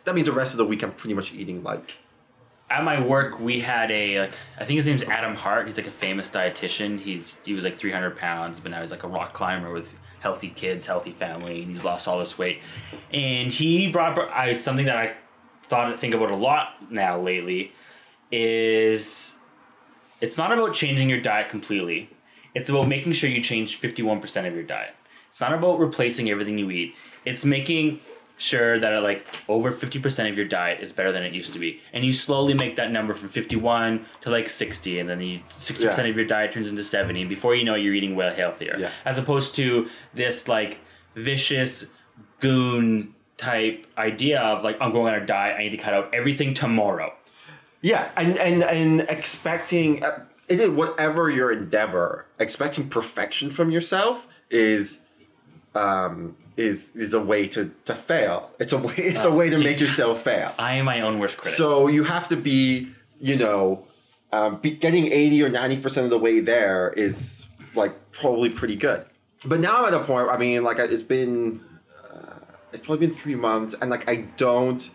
That 0.06 0.16
means 0.16 0.26
the 0.28 0.34
rest 0.34 0.54
of 0.54 0.58
the 0.58 0.66
week 0.66 0.84
I'm 0.84 0.92
pretty 0.92 1.14
much 1.14 1.32
eating 1.34 1.64
like 1.64 1.98
at 2.74 2.84
my 2.84 3.00
work 3.00 3.40
we 3.40 3.60
had 3.60 3.92
a 3.92 4.22
like 4.22 4.34
I 4.60 4.66
think 4.66 4.78
his 4.78 4.88
name's 4.88 5.04
Adam 5.04 5.36
Hart. 5.36 5.68
He's 5.68 5.78
like 5.78 5.88
a 5.88 5.92
famous 5.92 6.30
dietitian. 6.30 7.00
He's 7.00 7.40
he 7.46 7.54
was 7.54 7.64
like 7.64 7.78
300 7.78 8.18
pounds, 8.18 8.60
but 8.60 8.72
now 8.72 8.82
he's 8.82 8.90
like 8.90 9.04
a 9.04 9.08
rock 9.08 9.34
climber 9.34 9.72
with 9.72 9.96
healthy 10.20 10.50
kids, 10.50 10.86
healthy 10.88 11.12
family, 11.12 11.62
and 11.62 11.70
he's 11.70 11.84
lost 11.84 12.08
all 12.08 12.18
this 12.18 12.38
weight. 12.38 12.62
And 13.12 13.52
he 13.52 13.92
brought 13.92 14.18
I, 14.18 14.54
something 14.54 14.88
that 14.88 14.98
I 14.98 15.14
thought 15.64 15.98
think 16.00 16.16
about 16.16 16.32
a 16.32 16.36
lot 16.36 16.92
now 16.92 17.20
lately 17.20 17.74
is 18.32 19.36
it's 20.20 20.38
not 20.38 20.52
about 20.52 20.74
changing 20.74 21.10
your 21.10 21.22
diet 21.22 21.50
completely. 21.50 22.10
It's 22.56 22.70
about 22.70 22.88
making 22.88 23.14
sure 23.14 23.30
you 23.30 23.42
change 23.42 23.80
51% 23.80 24.48
of 24.48 24.54
your 24.54 24.64
diet. 24.64 24.96
It's 25.30 25.42
not 25.42 25.54
about 25.54 25.80
replacing 25.80 26.30
everything 26.30 26.58
you 26.58 26.70
eat. 26.72 26.96
It's 27.26 27.46
making 27.46 28.00
sure 28.38 28.80
that 28.80 29.04
like 29.04 29.26
over 29.48 29.72
50% 29.72 30.30
of 30.30 30.36
your 30.38 30.48
diet 30.48 30.82
is 30.82 30.92
better 30.92 31.12
than 31.12 31.24
it 31.24 31.34
used 31.34 31.54
to 31.54 31.60
be. 31.60 31.80
And 31.94 32.04
you 32.04 32.14
slowly 32.14 32.54
make 32.54 32.76
that 32.76 32.92
number 32.92 33.14
from 33.14 33.30
51 33.30 34.06
to 34.22 34.30
like 34.30 34.50
60 34.50 35.00
and 35.00 35.10
then 35.10 35.22
you, 35.22 35.40
60% 35.60 35.80
Yeah. 35.98 36.04
of 36.10 36.16
your 36.16 36.26
diet 36.26 36.52
turns 36.52 36.68
into 36.68 36.84
70 36.84 37.22
and 37.22 37.30
before 37.30 37.56
you 37.56 37.64
know 37.64 37.76
it, 37.76 37.82
you're 37.82 37.94
eating 37.94 38.16
way 38.16 38.34
healthier. 38.36 38.76
Yeah. 38.80 38.92
As 39.06 39.18
opposed 39.18 39.56
to 39.56 39.88
this 40.14 40.48
like 40.48 40.80
vicious 41.16 41.92
goon 42.40 43.14
type 43.38 43.86
idea 43.98 44.40
of 44.42 44.64
like 44.64 44.78
I'm 44.82 44.92
going 44.92 45.14
on 45.14 45.22
a 45.22 45.26
diet, 45.26 45.56
I 45.58 45.64
need 45.64 45.70
to 45.72 45.78
cut 45.78 45.94
out 45.94 46.14
everything 46.14 46.54
tomorrow. 46.54 47.14
Yeah, 47.82 48.10
and 48.16 48.38
and 48.38 48.64
and 48.64 49.02
expecting 49.02 50.04
uh, 50.04 50.24
it 50.48 50.60
is 50.60 50.70
whatever 50.70 51.30
your 51.30 51.52
endeavor, 51.52 52.26
expecting 52.40 52.90
perfection 52.90 53.52
from 53.52 53.72
yourself 53.72 54.26
is 54.50 55.00
um 55.76 56.36
is 56.58 56.96
is 56.96 57.14
a 57.14 57.22
way 57.22 57.48
to 57.50 57.72
to 57.86 57.96
fail. 57.96 58.52
It's 58.60 58.74
a 58.74 58.78
way 58.78 58.94
it's 58.98 59.26
a 59.26 59.32
way 59.32 59.50
to 59.50 59.58
make 59.58 59.80
yourself 59.80 60.24
fail. 60.24 60.54
I 60.58 60.76
am 60.76 60.86
my 60.86 61.02
own 61.02 61.20
worst 61.20 61.38
critic. 61.38 61.58
So 61.58 61.88
you 61.88 62.04
have 62.04 62.28
to 62.30 62.36
be, 62.36 62.90
you 63.20 63.36
know, 63.36 63.86
um, 64.32 64.58
be, 64.58 64.72
getting 64.72 65.12
eighty 65.12 65.42
or 65.44 65.50
ninety 65.50 65.78
percent 65.78 66.06
of 66.06 66.12
the 66.12 66.20
way 66.20 66.40
there 66.40 66.94
is 66.96 67.46
like 67.76 68.12
probably 68.12 68.50
pretty 68.50 68.76
good. 68.76 69.06
But 69.46 69.60
now 69.60 69.84
I'm 69.84 69.94
at 69.94 70.02
a 70.02 70.04
point. 70.04 70.30
I 70.30 70.38
mean, 70.38 70.64
like 70.64 70.80
it's 70.80 71.02
been, 71.02 71.64
uh, 72.12 72.40
it's 72.72 72.86
probably 72.86 73.08
been 73.08 73.16
three 73.16 73.36
months, 73.36 73.76
and 73.80 73.90
like 73.90 74.08
I 74.08 74.28
don't, 74.38 74.90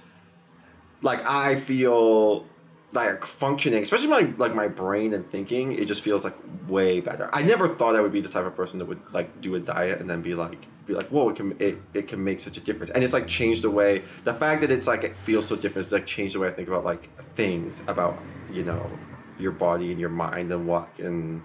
like 1.02 1.20
I 1.28 1.56
feel 1.56 2.46
like 2.92 3.24
functioning, 3.24 3.82
especially 3.82 4.08
my 4.08 4.32
like 4.38 4.54
my 4.54 4.66
brain 4.68 5.12
and 5.12 5.30
thinking. 5.30 5.72
It 5.72 5.86
just 5.86 6.00
feels 6.02 6.24
like 6.24 6.34
way 6.66 7.00
better. 7.00 7.28
I 7.32 7.42
never 7.42 7.68
thought 7.68 7.94
I 7.94 8.00
would 8.00 8.12
be 8.12 8.20
the 8.20 8.28
type 8.28 8.46
of 8.46 8.56
person 8.56 8.78
that 8.78 8.86
would 8.86 9.00
like 9.12 9.40
do 9.40 9.54
a 9.56 9.60
diet 9.60 10.00
and 10.00 10.08
then 10.08 10.22
be 10.22 10.34
like 10.34 10.66
be 10.86 10.94
like, 10.94 11.08
whoa, 11.08 11.28
it 11.28 11.36
can 11.36 11.56
it, 11.60 11.78
it 11.92 12.08
can 12.08 12.22
make 12.22 12.40
such 12.40 12.56
a 12.56 12.60
difference. 12.60 12.90
And 12.90 13.04
it's 13.04 13.12
like 13.12 13.26
changed 13.26 13.62
the 13.62 13.70
way 13.70 14.02
the 14.24 14.34
fact 14.34 14.62
that 14.62 14.70
it's 14.70 14.86
like 14.86 15.04
it 15.04 15.16
feels 15.24 15.46
so 15.46 15.56
different. 15.56 15.86
It's 15.86 15.92
like 15.92 16.06
changed 16.06 16.34
the 16.34 16.40
way 16.40 16.48
I 16.48 16.52
think 16.52 16.68
about 16.68 16.84
like 16.84 17.10
things 17.34 17.82
about 17.86 18.18
you 18.50 18.64
know 18.64 18.90
your 19.38 19.52
body 19.52 19.90
and 19.90 20.00
your 20.00 20.08
mind 20.08 20.50
and 20.50 20.66
what 20.66 20.94
can 20.96 21.44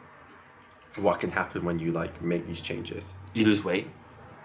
what 0.98 1.20
can 1.20 1.30
happen 1.30 1.66
when 1.66 1.80
you 1.80 1.92
like 1.92 2.22
make 2.22 2.48
these 2.48 2.62
changes. 2.62 3.14
You 3.34 3.46
lose 3.46 3.64
weight. 3.64 3.88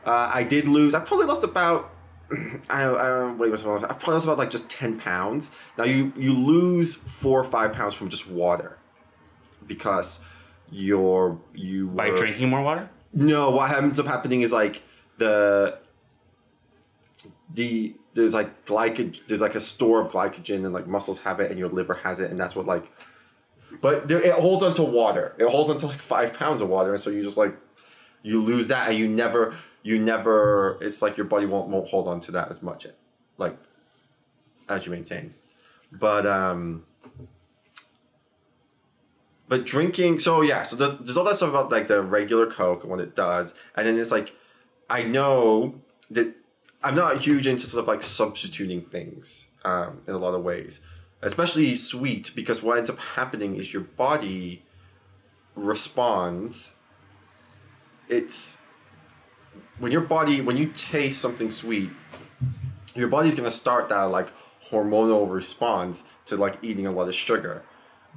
Uh, 0.04 0.30
I 0.32 0.42
did 0.42 0.66
lose. 0.66 0.94
I 0.94 1.00
probably 1.00 1.26
lost 1.26 1.44
about. 1.44 1.92
I 2.68 2.82
don't, 2.84 2.96
I 2.98 3.32
wait 3.32 3.50
myself. 3.50 3.82
I 3.84 3.86
probably 3.88 4.14
lost 4.14 4.24
about 4.26 4.38
like 4.38 4.50
just 4.50 4.68
ten 4.68 4.98
pounds. 4.98 5.50
Now 5.76 5.84
you 5.84 6.12
you 6.16 6.32
lose 6.32 6.96
four 6.96 7.40
or 7.40 7.44
five 7.44 7.72
pounds 7.72 7.94
from 7.94 8.08
just 8.10 8.28
water, 8.28 8.78
because 9.66 10.20
you're 10.70 11.38
you 11.54 11.86
By 11.88 12.10
were- 12.10 12.16
drinking 12.16 12.48
more 12.50 12.62
water? 12.62 12.88
No, 13.14 13.50
what 13.50 13.70
ends 13.74 13.98
up 13.98 14.06
happening 14.06 14.42
is 14.42 14.52
like 14.52 14.82
the 15.16 15.78
the 17.54 17.94
there's 18.14 18.34
like 18.34 18.66
glycogen. 18.66 19.18
There's 19.28 19.40
like 19.40 19.54
a 19.54 19.60
store 19.60 20.00
of 20.00 20.12
glycogen, 20.12 20.64
and 20.64 20.72
like 20.72 20.86
muscles 20.86 21.20
have 21.20 21.40
it, 21.40 21.50
and 21.50 21.58
your 21.58 21.68
liver 21.68 21.94
has 21.94 22.20
it, 22.20 22.30
and 22.30 22.38
that's 22.38 22.54
what 22.54 22.66
like. 22.66 22.90
But 23.80 24.08
there, 24.08 24.20
it 24.20 24.32
holds 24.32 24.62
onto 24.62 24.82
water. 24.82 25.34
It 25.38 25.48
holds 25.48 25.70
onto 25.70 25.86
like 25.86 26.02
five 26.02 26.32
pounds 26.34 26.60
of 26.60 26.68
water, 26.68 26.92
and 26.94 27.02
so 27.02 27.10
you 27.10 27.22
just 27.22 27.38
like 27.38 27.54
you 28.22 28.42
lose 28.42 28.68
that, 28.68 28.88
and 28.88 28.98
you 28.98 29.08
never 29.08 29.54
you 29.82 29.98
never. 29.98 30.78
It's 30.80 31.02
like 31.02 31.16
your 31.16 31.26
body 31.26 31.46
won't 31.46 31.68
won't 31.68 31.88
hold 31.88 32.08
on 32.08 32.20
to 32.20 32.32
that 32.32 32.50
as 32.50 32.62
much, 32.62 32.86
like 33.36 33.56
as 34.68 34.86
you 34.86 34.92
maintain. 34.92 35.34
But 35.92 36.26
um. 36.26 36.84
But 39.48 39.64
drinking, 39.64 40.20
so 40.20 40.42
yeah, 40.42 40.64
so 40.64 40.76
the, 40.76 40.98
there's 41.00 41.16
all 41.16 41.24
that 41.24 41.36
stuff 41.36 41.48
about 41.48 41.70
like 41.70 41.88
the 41.88 42.02
regular 42.02 42.46
Coke 42.46 42.82
and 42.82 42.90
what 42.90 43.00
it 43.00 43.16
does, 43.16 43.54
and 43.74 43.86
then 43.86 43.98
it's 43.98 44.10
like, 44.12 44.34
I 44.90 45.02
know 45.02 45.80
that 46.10 46.34
I'm 46.82 46.94
not 46.94 47.20
huge 47.20 47.46
into 47.46 47.66
sort 47.66 47.82
of 47.82 47.88
like 47.88 48.02
substituting 48.02 48.82
things 48.82 49.46
um, 49.64 50.02
in 50.06 50.12
a 50.12 50.18
lot 50.18 50.34
of 50.34 50.42
ways, 50.42 50.80
especially 51.22 51.74
sweet, 51.76 52.32
because 52.34 52.62
what 52.62 52.76
ends 52.76 52.90
up 52.90 52.98
happening 52.98 53.56
is 53.56 53.72
your 53.72 53.82
body 53.82 54.64
responds. 55.54 56.74
It's 58.06 58.58
when 59.78 59.92
your 59.92 60.00
body 60.00 60.40
when 60.40 60.56
you 60.56 60.66
taste 60.68 61.20
something 61.20 61.50
sweet, 61.50 61.90
your 62.94 63.08
body's 63.08 63.34
gonna 63.34 63.50
start 63.50 63.88
that 63.88 64.02
like 64.04 64.32
hormonal 64.70 65.30
response 65.30 66.04
to 66.26 66.36
like 66.36 66.58
eating 66.62 66.86
a 66.86 66.92
lot 66.92 67.08
of 67.08 67.14
sugar. 67.14 67.62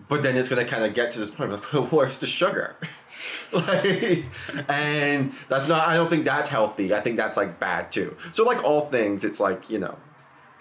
But 0.09 0.23
then 0.23 0.35
it's 0.35 0.49
gonna 0.49 0.65
kind 0.65 0.83
of 0.83 0.93
get 0.93 1.11
to 1.11 1.19
this 1.19 1.29
point 1.29 1.51
like, 1.51 1.91
where's 1.91 2.17
the 2.19 2.27
sugar? 2.27 2.75
like, 3.51 4.25
and 4.67 5.33
that's 5.49 5.67
not. 5.67 5.87
I 5.87 5.95
don't 5.95 6.09
think 6.09 6.25
that's 6.25 6.49
healthy. 6.49 6.93
I 6.93 7.01
think 7.01 7.17
that's 7.17 7.37
like 7.37 7.59
bad 7.59 7.91
too. 7.91 8.15
So 8.31 8.43
like 8.43 8.63
all 8.63 8.87
things, 8.87 9.23
it's 9.23 9.39
like 9.39 9.69
you 9.69 9.79
know. 9.79 9.97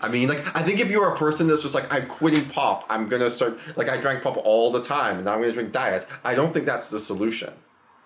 I 0.02 0.09
mean, 0.09 0.28
like 0.28 0.45
I 0.57 0.62
think 0.62 0.80
if 0.80 0.88
you're 0.88 1.12
a 1.12 1.16
person 1.16 1.47
that's 1.47 1.62
just 1.62 1.75
like 1.75 1.92
I'm 1.92 2.07
quitting 2.07 2.49
pop, 2.49 2.87
I'm 2.88 3.09
gonna 3.09 3.30
start 3.30 3.59
like 3.76 3.88
I 3.88 3.99
drank 3.99 4.23
pop 4.23 4.37
all 4.38 4.73
the 4.73 4.83
time, 4.83 5.16
and 5.16 5.25
now 5.25 5.35
I'm 5.35 5.40
gonna 5.40 5.52
drink 5.52 5.73
diet. 5.73 6.07
I 6.25 6.35
don't 6.35 6.52
think 6.52 6.66
that's 6.66 6.90
the 6.90 6.99
solution. 6.99 7.52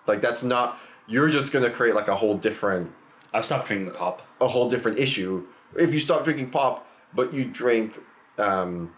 Like 0.07 0.21
that's 0.21 0.43
not. 0.43 0.79
You're 1.07 1.29
just 1.29 1.51
gonna 1.53 1.69
create 1.69 1.95
like 1.95 2.07
a 2.07 2.15
whole 2.15 2.35
different 2.37 2.91
I've 3.33 3.45
stopped 3.45 3.67
drinking 3.67 3.91
pop. 3.93 4.21
a 4.41 4.47
whole 4.47 4.69
different 4.69 4.97
issue. 4.99 5.45
If 5.77 5.93
you 5.93 5.99
stop 5.99 6.23
drinking 6.23 6.51
pop, 6.51 6.87
but 7.13 7.33
you 7.33 7.45
drink 7.45 7.99
um, 8.37 8.93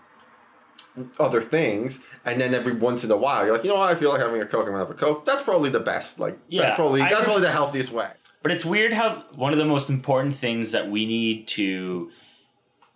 other 1.19 1.41
things, 1.41 1.99
and 2.25 2.39
then 2.39 2.53
every 2.53 2.73
once 2.73 3.03
in 3.03 3.11
a 3.11 3.17
while 3.17 3.45
you're 3.45 3.53
like, 3.55 3.63
you 3.63 3.69
know 3.69 3.75
what, 3.79 3.95
I 3.95 3.99
feel 3.99 4.09
like 4.11 4.21
having 4.21 4.41
a 4.41 4.45
coke. 4.45 4.61
I'm 4.65 4.73
gonna 4.73 4.79
have 4.79 4.89
a 4.91 4.93
coke. 4.93 5.25
That's 5.25 5.41
probably 5.41 5.69
the 5.69 5.79
best. 5.79 6.19
Like, 6.19 6.37
Yeah, 6.49 6.63
that's 6.63 6.75
probably 6.75 7.01
that's 7.01 7.13
agree. 7.13 7.23
probably 7.25 7.41
the 7.43 7.51
healthiest 7.51 7.91
way. 7.91 8.09
But 8.43 8.51
it's 8.51 8.63
weird 8.65 8.93
how 8.93 9.19
one 9.35 9.51
of 9.51 9.59
the 9.59 9.65
most 9.65 9.89
important 9.89 10.35
things 10.35 10.71
that 10.71 10.89
we 10.89 11.05
need 11.05 11.47
to 11.49 12.11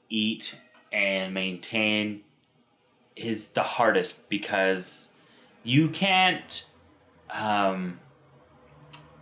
eat 0.09 0.55
and 0.91 1.33
maintain 1.33 2.21
is 3.15 3.49
the 3.49 3.63
hardest 3.63 4.29
because 4.29 5.09
you 5.63 5.89
can't 5.89 6.65
um, 7.29 7.99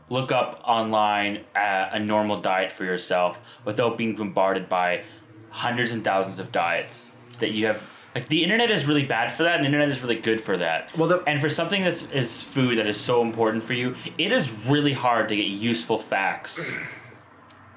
look 0.10 0.32
up 0.32 0.62
online 0.66 1.42
a, 1.56 1.90
a 1.94 2.00
normal 2.00 2.42
diet 2.42 2.72
for 2.72 2.84
yourself 2.84 3.40
without 3.66 3.98
being 3.98 4.16
bombarded 4.16 4.68
by 4.70 5.04
hundreds 5.50 5.92
and 5.92 6.04
thousands 6.04 6.40
of 6.40 6.52
diets 6.52 7.12
that 7.40 7.52
you 7.52 7.68
have. 7.68 7.82
Like 8.16 8.28
the 8.30 8.44
internet 8.44 8.72
is 8.72 8.88
really 8.88 9.06
bad 9.06 9.32
for 9.32 9.44
that, 9.44 9.56
and 9.56 9.64
the 9.64 9.68
internet 9.68 9.90
is 9.90 10.02
really 10.02 10.16
good 10.16 10.42
for 10.42 10.58
that. 10.58 10.96
Well, 10.98 11.08
the- 11.08 11.24
and 11.28 11.40
for 11.40 11.50
something 11.50 11.84
that 11.84 12.12
is 12.14 12.42
food 12.42 12.80
that 12.80 12.88
is 12.88 13.00
so 13.00 13.22
important 13.22 13.64
for 13.64 13.74
you, 13.74 13.96
it 14.18 14.32
is 14.32 14.66
really 14.66 14.94
hard 14.94 15.30
to 15.30 15.36
get 15.36 15.46
useful 15.46 16.00
facts. 16.00 16.76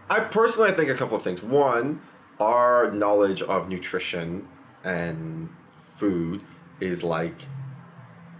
I 0.08 0.20
personally 0.20 0.72
think 0.72 0.88
a 0.90 0.94
couple 0.94 1.16
of 1.16 1.22
things. 1.22 1.42
One, 1.42 2.00
our 2.40 2.90
knowledge 2.90 3.42
of 3.42 3.68
nutrition 3.68 4.48
and 4.84 5.48
food 5.98 6.40
is 6.80 7.02
like 7.02 7.34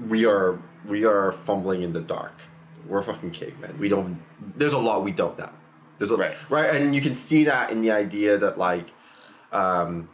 we 0.09 0.25
are 0.27 0.59
we 0.87 1.05
are 1.05 1.33
fumbling 1.33 1.83
in 1.83 1.93
the 1.93 2.01
dark. 2.01 2.35
We're 2.87 3.03
fucking 3.03 3.31
cavemen. 3.33 3.79
We 3.79 3.89
don't. 3.89 4.21
There's 4.57 4.73
a 4.73 4.79
lot 4.79 5.05
we 5.05 5.13
don't 5.13 5.39
know. 5.39 5.51
There's 5.99 6.11
a, 6.11 6.17
Right. 6.17 6.35
right, 6.51 6.75
and 6.75 6.95
you 6.95 7.01
can 7.01 7.15
see 7.15 7.45
that 7.45 7.71
in 7.71 7.81
the 7.83 7.93
idea 7.93 8.37
that 8.39 8.59
like, 8.59 8.89
um, 9.53 10.09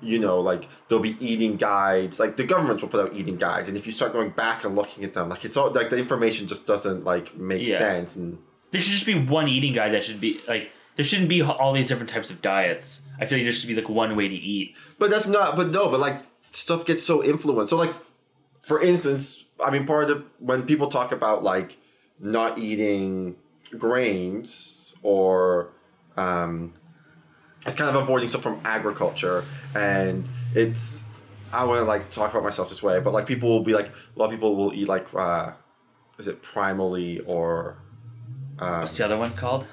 you 0.00 0.18
know, 0.18 0.40
like 0.40 0.68
there'll 0.88 1.02
be 1.02 1.16
eating 1.20 1.56
guides. 1.56 2.20
Like 2.20 2.36
the 2.36 2.44
governments 2.44 2.82
will 2.82 2.88
put 2.90 3.00
out 3.04 3.14
eating 3.14 3.36
guides, 3.36 3.68
and 3.68 3.76
if 3.76 3.86
you 3.86 3.92
start 3.92 4.12
going 4.12 4.30
back 4.30 4.64
and 4.64 4.74
looking 4.76 5.04
at 5.04 5.14
them, 5.14 5.28
like 5.28 5.44
it's 5.44 5.56
all 5.56 5.70
like 5.70 5.90
the 5.90 5.96
information 5.98 6.46
just 6.46 6.66
doesn't 6.66 7.04
like 7.04 7.36
make 7.36 7.66
Yeah. 7.66 7.78
sense 7.78 8.16
and. 8.16 8.38
There 8.72 8.80
should 8.80 8.92
just 8.92 9.06
be 9.06 9.18
one 9.18 9.48
eating 9.48 9.72
guide 9.72 9.92
that 9.94 10.04
should 10.04 10.20
be 10.20 10.40
like 10.46 10.70
there 10.94 11.04
shouldn't 11.04 11.28
be 11.28 11.42
all 11.42 11.72
these 11.72 11.86
different 11.86 12.08
types 12.10 12.30
of 12.30 12.40
diets. 12.40 13.00
I 13.20 13.24
feel 13.24 13.38
like 13.38 13.44
there 13.44 13.52
should 13.52 13.66
be 13.66 13.74
like 13.74 13.88
one 13.88 14.14
way 14.14 14.28
to 14.28 14.34
eat. 14.34 14.76
But 14.96 15.10
that's 15.10 15.26
not. 15.26 15.56
But 15.56 15.70
no. 15.72 15.88
But 15.88 15.98
like 15.98 16.20
stuff 16.52 16.84
gets 16.86 17.02
so 17.02 17.22
influenced. 17.24 17.70
So 17.70 17.76
like, 17.76 17.92
for 18.62 18.80
instance, 18.80 19.44
I 19.62 19.70
mean, 19.72 19.86
part 19.88 20.08
of 20.08 20.18
the, 20.18 20.24
when 20.38 20.62
people 20.62 20.86
talk 20.88 21.10
about 21.10 21.42
like 21.42 21.78
not 22.20 22.58
eating 22.58 23.36
grains 23.78 24.94
or 25.02 25.72
um, 26.16 26.74
it's 27.66 27.76
kind 27.76 27.94
of 27.94 28.02
avoiding 28.02 28.28
stuff 28.28 28.42
from 28.42 28.60
agriculture, 28.64 29.44
and 29.74 30.28
it's. 30.54 30.98
I 31.52 31.64
want 31.64 31.80
to 31.80 31.84
like 31.84 32.10
talk 32.12 32.30
about 32.30 32.44
myself 32.44 32.68
this 32.68 32.82
way, 32.82 33.00
but 33.00 33.12
like 33.12 33.26
people 33.26 33.48
will 33.48 33.64
be 33.64 33.72
like 33.72 33.88
a 33.88 34.18
lot 34.18 34.26
of 34.26 34.30
people 34.30 34.54
will 34.54 34.72
eat 34.72 34.86
like 34.86 35.12
uh, 35.14 35.52
is 36.18 36.28
it 36.28 36.42
primally 36.42 37.22
or 37.26 37.76
um, 38.60 38.80
What's 38.80 38.96
the 38.96 39.04
other 39.04 39.16
one 39.16 39.34
called? 39.34 39.66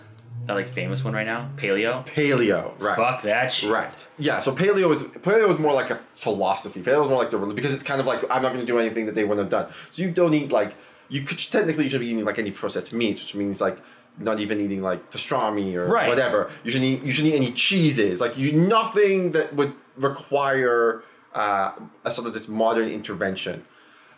That 0.46 0.54
like 0.54 0.68
famous 0.68 1.04
one 1.04 1.14
right 1.14 1.26
now? 1.26 1.52
Paleo? 1.58 2.06
paleo, 2.06 2.80
right? 2.80 2.96
Fuck 2.96 3.22
that 3.24 3.52
shit. 3.52 3.70
Right. 3.70 4.08
Yeah. 4.18 4.40
So 4.40 4.54
paleo 4.54 4.94
is 4.94 5.04
paleo 5.04 5.50
is 5.50 5.60
more 5.60 5.74
like 5.74 5.92
a 5.92 6.00
philosophy. 6.16 6.82
Paleo 6.82 7.04
is 7.04 7.10
more 7.10 7.20
like 7.20 7.30
the 7.30 7.38
because 7.38 7.74
it's 7.74 7.84
kind 7.84 8.00
of 8.00 8.08
like 8.08 8.24
I'm 8.24 8.42
not 8.42 8.54
going 8.54 8.66
to 8.66 8.66
do 8.66 8.80
anything 8.80 9.06
that 9.06 9.16
they 9.16 9.24
wouldn't 9.24 9.52
have 9.52 9.66
done. 9.66 9.74
So 9.92 10.02
you 10.02 10.12
don't 10.12 10.34
eat 10.34 10.52
like 10.52 10.76
you 11.10 11.22
could 11.22 11.40
technically 11.40 11.86
you 11.86 11.90
should 11.90 12.02
be 12.02 12.08
eating 12.08 12.26
like 12.26 12.40
any 12.40 12.52
processed 12.52 12.92
meats, 12.94 13.22
which 13.22 13.36
means 13.36 13.60
like 13.62 13.78
not 14.20 14.40
even 14.40 14.60
eating 14.60 14.82
like 14.82 15.12
pastrami 15.12 15.76
or 15.76 15.88
Right. 15.88 16.08
whatever. 16.08 16.50
You 16.64 16.72
shouldn't 16.72 16.90
eat 16.90 17.04
you 17.04 17.12
shouldn't 17.12 17.34
eat 17.34 17.38
any 17.38 17.52
cheeses. 17.52 18.20
Like 18.20 18.38
you 18.38 18.52
nothing 18.52 19.32
that 19.34 19.56
would 19.56 19.74
require 19.96 21.04
uh, 21.34 21.72
a 22.04 22.12
sort 22.12 22.28
of 22.28 22.34
this 22.34 22.48
modern 22.48 22.90
intervention. 22.90 23.64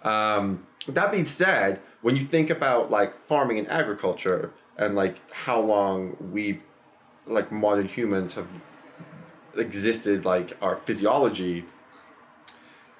Um, 0.03 0.65
that 0.87 1.11
being 1.11 1.25
said, 1.25 1.81
when 2.01 2.15
you 2.15 2.21
think 2.23 2.49
about 2.49 2.89
like 2.89 3.25
farming 3.27 3.59
and 3.59 3.67
agriculture 3.67 4.53
and 4.77 4.95
like 4.95 5.17
how 5.31 5.59
long 5.59 6.15
we, 6.31 6.61
like 7.27 7.51
modern 7.51 7.87
humans 7.89 8.33
have 8.35 8.47
existed, 9.57 10.23
like 10.23 10.55
our 10.61 10.77
physiology, 10.77 11.65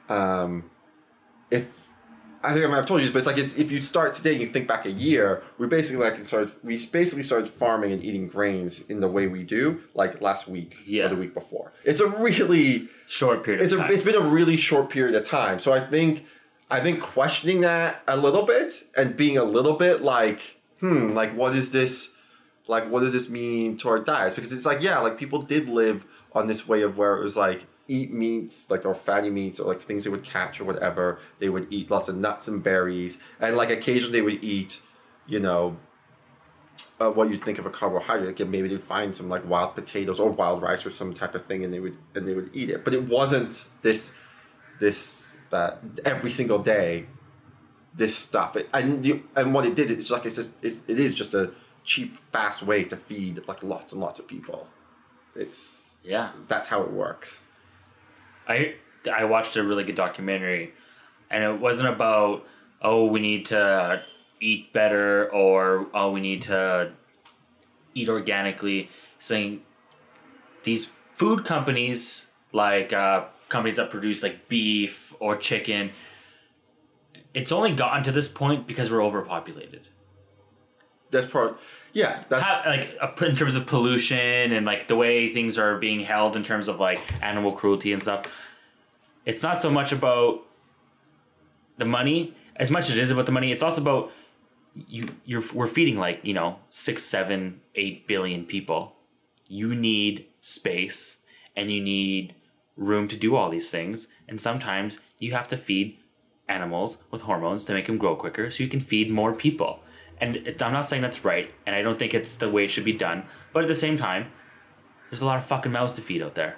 um, 0.10 0.70
if 1.50 1.68
I 2.42 2.54
think 2.54 2.66
I 2.66 2.70
might 2.70 2.78
have 2.78 2.86
told 2.86 3.02
you 3.02 3.08
this, 3.08 3.14
but 3.14 3.18
it's 3.20 3.28
like 3.28 3.38
it's, 3.38 3.58
if 3.58 3.70
you 3.72 3.82
start 3.82 4.14
today 4.14 4.32
and 4.32 4.40
you 4.42 4.48
think 4.48 4.68
back 4.68 4.86
a 4.86 4.92
year, 4.92 5.44
we 5.58 5.68
basically 5.68 6.04
like 6.04 6.18
started 6.20 6.52
we 6.64 6.78
basically 6.86 7.24
started 7.24 7.50
farming 7.50 7.92
and 7.92 8.04
eating 8.04 8.28
grains 8.28 8.82
in 8.90 9.02
the 9.02 9.08
way 9.10 9.28
we 9.28 9.44
do 9.44 9.82
like 9.94 10.22
last 10.22 10.48
week 10.48 10.78
Yeah. 10.86 11.06
or 11.06 11.10
the 11.10 11.16
week 11.18 11.34
before. 11.34 11.74
It's 11.84 12.00
a 12.00 12.08
really 12.08 12.88
Short 13.08 13.44
period 13.44 13.64
it's 13.64 13.74
of 13.74 13.80
a 13.80 13.82
time. 13.84 13.92
it's 13.92 14.04
been 14.04 14.16
a 14.16 14.22
really 14.22 14.56
short 14.56 14.90
period 14.90 15.16
of 15.16 15.24
time. 15.28 15.60
So 15.60 15.74
I 15.74 15.80
think 15.80 16.26
I 16.72 16.80
think 16.80 17.02
questioning 17.02 17.62
that 17.62 18.04
a 18.08 18.16
little 18.16 18.44
bit 18.44 18.84
and 18.96 19.18
being 19.18 19.38
a 19.38 19.44
little 19.44 19.74
bit 19.74 20.02
like, 20.04 20.40
hmm, 20.80 21.10
like 21.14 21.36
what 21.36 21.56
is 21.56 21.72
this 21.72 22.12
like 22.68 22.90
what 22.90 23.00
does 23.02 23.14
this 23.14 23.30
mean 23.30 23.78
to 23.80 23.90
our 23.90 24.00
diets? 24.00 24.36
Because 24.36 24.54
it's 24.54 24.66
like, 24.66 24.82
yeah, 24.82 25.00
like 25.00 25.18
people 25.18 25.42
did 25.42 25.68
live 25.68 26.06
on 26.34 26.46
this 26.48 26.68
way 26.68 26.84
of 26.84 26.98
where 26.98 27.18
it 27.18 27.24
was 27.24 27.36
like 27.36 27.66
eat 27.90 28.14
meats, 28.14 28.70
like 28.70 28.86
or 28.86 28.96
fatty 28.96 29.30
meats 29.30 29.60
or 29.60 29.68
like 29.68 29.82
things 29.82 30.06
they 30.06 30.10
would 30.10 30.24
catch 30.24 30.62
or 30.62 30.64
whatever. 30.64 31.20
They 31.40 31.50
would 31.50 31.68
eat 31.72 31.90
lots 31.92 32.08
of 32.08 32.16
nuts 32.16 32.48
and 32.48 32.64
berries. 32.64 33.18
And 33.40 33.58
like 33.58 33.70
occasionally 33.70 34.14
they 34.14 34.22
would 34.22 34.44
eat, 34.44 34.82
you 35.28 35.40
know, 35.40 35.78
uh, 37.02 37.10
what 37.10 37.30
you'd 37.30 37.44
think 37.44 37.60
of 37.60 37.66
a 37.66 37.70
carbohydrate. 37.70 38.40
Like 38.40 38.48
maybe 38.48 38.70
they'd 38.70 38.84
find 38.84 39.16
some 39.16 39.28
like 39.28 39.48
wild 39.48 39.76
potatoes 39.76 40.20
or 40.20 40.30
wild 40.30 40.62
rice 40.62 40.86
or 40.86 40.92
some 40.92 41.14
type 41.14 41.36
of 41.36 41.46
thing, 41.48 41.66
and 41.66 41.74
they 41.74 41.80
would 41.80 41.98
and 42.16 42.28
they 42.28 42.36
would 42.36 42.52
eat 42.54 42.70
it. 42.70 42.86
But 42.86 42.94
it 42.94 43.04
wasn't 43.08 43.66
this 43.82 44.14
this 44.80 45.38
uh, 45.52 45.72
every 46.06 46.32
single 46.32 46.60
day. 46.60 47.08
This 47.92 48.16
stuff, 48.16 48.56
it, 48.56 48.70
and 48.72 49.04
you, 49.04 49.24
and 49.36 49.54
what 49.54 49.66
it 49.66 49.76
did, 49.76 49.90
it's 49.90 50.12
like 50.12 50.26
it's 50.26 50.36
just 50.36 50.52
it's, 50.62 50.82
it 50.88 51.00
is 51.00 51.14
just 51.14 51.34
a 51.34 51.52
cheap, 51.84 52.18
fast 52.32 52.62
way 52.62 52.84
to 52.84 52.96
feed 52.96 53.42
like 53.48 53.64
lots 53.64 53.92
and 53.92 54.00
lots 54.00 54.20
of 54.20 54.28
people. 54.28 54.68
It's 55.36 55.96
yeah. 56.04 56.32
that's 56.48 56.70
how 56.70 56.82
it 56.84 56.92
works. 56.92 57.40
I 58.48 58.76
I 59.12 59.26
watched 59.26 59.56
a 59.56 59.64
really 59.64 59.84
good 59.84 59.96
documentary 59.96 60.74
and 61.30 61.44
it 61.44 61.60
wasn't 61.60 61.90
about 61.90 62.46
oh 62.82 63.06
we 63.06 63.20
need 63.20 63.46
to 63.48 64.02
eat 64.40 64.72
better 64.74 65.30
or 65.32 65.88
oh 65.94 66.12
we 66.12 66.22
need 66.22 66.44
to 66.44 66.92
eat 67.94 68.10
organically. 68.10 68.90
Saying 69.20 69.64
these 70.64 70.90
food 71.14 71.46
companies 71.46 72.28
like 72.54 72.94
uh, 72.94 73.26
companies 73.50 73.76
that 73.78 73.92
produce 73.92 74.24
like 74.24 74.48
beef 74.48 75.14
or 75.20 75.36
chicken, 75.36 75.92
it's 77.34 77.52
only 77.52 77.74
gotten 77.74 78.04
to 78.04 78.12
this 78.12 78.28
point 78.28 78.68
because 78.68 78.90
we're 78.90 79.04
overpopulated. 79.04 79.88
That's 81.12 81.26
part. 81.26 81.60
Yeah, 81.94 82.24
that's 82.30 82.44
How, 82.44 82.64
like 82.66 82.98
uh, 83.02 83.26
in 83.26 83.36
terms 83.36 83.56
of 83.56 83.66
pollution 83.66 84.52
and 84.52 84.66
like 84.66 84.88
the 84.88 84.96
way 84.96 85.34
things 85.34 85.58
are 85.58 85.78
being 85.78 86.02
held 86.02 86.36
in 86.36 86.44
terms 86.44 86.68
of 86.68 86.80
like 86.80 87.02
animal 87.24 87.52
cruelty 87.52 87.94
and 87.94 88.02
stuff. 88.02 88.26
It's 89.26 89.44
not 89.44 89.62
so 89.62 89.70
much 89.70 89.92
about 89.92 90.42
the 91.78 91.86
money 91.86 92.36
as 92.56 92.70
much 92.70 92.90
as 92.90 92.92
it 92.92 93.00
is 93.00 93.12
about 93.12 93.26
the 93.26 93.32
money. 93.32 93.52
It's 93.52 93.64
also 93.64 93.82
about 93.82 94.12
you. 94.76 95.06
You're 95.26 95.44
we're 95.54 95.68
feeding 95.68 95.98
like 95.98 96.20
you 96.24 96.34
know 96.34 96.58
six, 96.70 97.04
seven, 97.04 97.62
eight 97.76 98.08
billion 98.08 98.46
people. 98.46 98.96
You 99.48 99.74
need 99.74 100.28
space 100.42 101.18
and 101.56 101.72
you 101.72 101.82
need 101.82 102.36
room 102.78 103.08
to 103.08 103.18
do 103.18 103.36
all 103.36 103.50
these 103.50 103.70
things. 103.70 104.08
And 104.28 104.40
sometimes 104.40 105.00
you 105.18 105.32
have 105.34 105.48
to 105.50 105.58
feed 105.58 105.98
animals 106.48 107.00
with 107.12 107.24
hormones 107.24 107.66
to 107.66 107.74
make 107.74 107.88
them 107.88 107.98
grow 107.98 108.16
quicker 108.16 108.50
so 108.50 108.64
you 108.64 108.70
can 108.70 108.80
feed 108.80 109.12
more 109.12 109.34
people. 109.34 109.82
And 110.22 110.36
it, 110.36 110.62
I'm 110.62 110.74
not 110.74 110.88
saying 110.88 111.02
that's 111.02 111.24
right, 111.24 111.52
and 111.66 111.76
I 111.76 111.82
don't 111.82 111.98
think 111.98 112.14
it's 112.14 112.36
the 112.36 112.50
way 112.50 112.66
it 112.66 112.70
should 112.70 112.86
be 112.86 112.94
done. 112.94 113.24
But 113.54 113.64
at 113.64 113.68
the 113.68 113.76
same 113.76 113.98
time, 113.98 114.32
there's 115.10 115.22
a 115.22 115.26
lot 115.26 115.38
of 115.38 115.46
fucking 115.46 115.72
mouths 115.72 115.96
to 115.96 116.02
feed 116.02 116.22
out 116.22 116.36
there. 116.36 116.58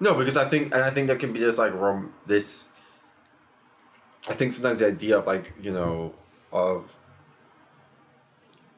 No, 0.00 0.14
because 0.14 0.36
I 0.36 0.48
think, 0.48 0.72
and 0.72 0.82
I 0.82 0.90
think 0.90 1.08
there 1.08 1.16
can 1.16 1.32
be 1.32 1.40
this 1.40 1.58
like 1.58 1.74
rom 1.74 2.12
this. 2.26 2.68
I 4.28 4.34
think 4.34 4.52
sometimes 4.52 4.78
the 4.78 4.86
idea 4.86 5.18
of 5.18 5.26
like 5.26 5.52
you 5.60 5.72
know 5.72 6.14
of 6.52 6.94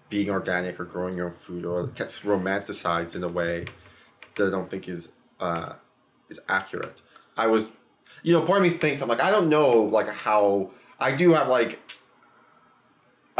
being 0.08 0.30
organic 0.30 0.80
or 0.80 0.84
growing 0.84 1.16
your 1.16 1.26
own 1.26 1.34
food 1.34 1.64
or 1.64 1.86
gets 1.88 2.20
romanticized 2.20 3.14
in 3.14 3.22
a 3.22 3.28
way 3.28 3.64
that 4.36 4.48
I 4.48 4.50
don't 4.50 4.70
think 4.70 4.88
is 4.88 5.10
uh, 5.38 5.74
is 6.28 6.40
accurate. 6.48 7.02
I 7.36 7.46
was, 7.46 7.74
you 8.22 8.32
know, 8.32 8.42
part 8.42 8.58
of 8.58 8.62
me 8.62 8.70
thinks 8.70 9.00
I'm 9.00 9.08
like 9.08 9.20
I 9.20 9.30
don't 9.30 9.48
know 9.48 9.70
like 9.70 10.08
how 10.08 10.70
I 10.98 11.12
do 11.12 11.34
have 11.34 11.48
like. 11.48 11.78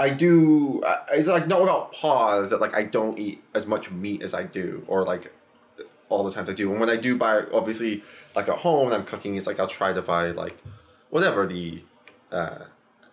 I 0.01 0.11
do. 0.11 0.83
It's 1.13 1.29
like 1.29 1.47
not 1.47 1.61
without 1.61 1.93
pause 1.93 2.51
that 2.51 2.61
like 2.61 2.75
I 2.75 2.85
don't 2.85 3.19
eat 3.19 3.45
as 3.55 3.67
much 3.67 3.91
meat 3.91 4.23
as 4.23 4.33
I 4.33 4.45
do, 4.45 4.83
or 4.89 5.05
like 5.05 5.33
all 6.09 6.25
the 6.25 6.31
times 6.31 6.49
I 6.49 6.55
do. 6.55 6.71
And 6.71 6.81
when 6.81 6.89
I 6.89 6.97
do 6.97 7.17
buy, 7.17 7.43
obviously, 7.53 8.03
like 8.35 8.49
at 8.49 8.59
home 8.59 8.87
and 8.87 8.95
I'm 8.95 9.05
cooking, 9.05 9.37
it's 9.37 9.47
like 9.47 9.61
I'll 9.61 9.67
try 9.67 9.93
to 9.93 10.01
buy 10.01 10.31
like 10.31 10.57
whatever 11.11 11.47
the 11.47 11.83
uh, 12.33 12.65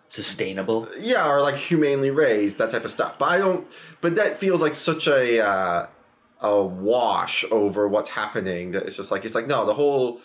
Sustainable. 0.08 0.88
yeah, 0.98 1.28
or 1.28 1.42
like 1.42 1.56
humanely 1.56 2.10
raised 2.10 2.56
that 2.56 2.70
type 2.70 2.84
of 2.86 2.90
stuff. 2.90 3.18
But 3.18 3.26
I 3.26 3.38
don't. 3.38 3.66
But 4.00 4.14
that 4.14 4.40
feels 4.40 4.62
like 4.62 4.74
such 4.74 5.06
a 5.06 5.44
uh, 5.44 5.86
a 6.40 6.62
wash 6.62 7.44
over 7.50 7.86
what's 7.86 8.08
happening. 8.08 8.72
That 8.72 8.84
it's 8.84 8.96
just 8.96 9.10
like 9.10 9.26
it's 9.26 9.34
like 9.34 9.46
no, 9.46 9.66
the 9.66 9.74
whole 9.74 10.22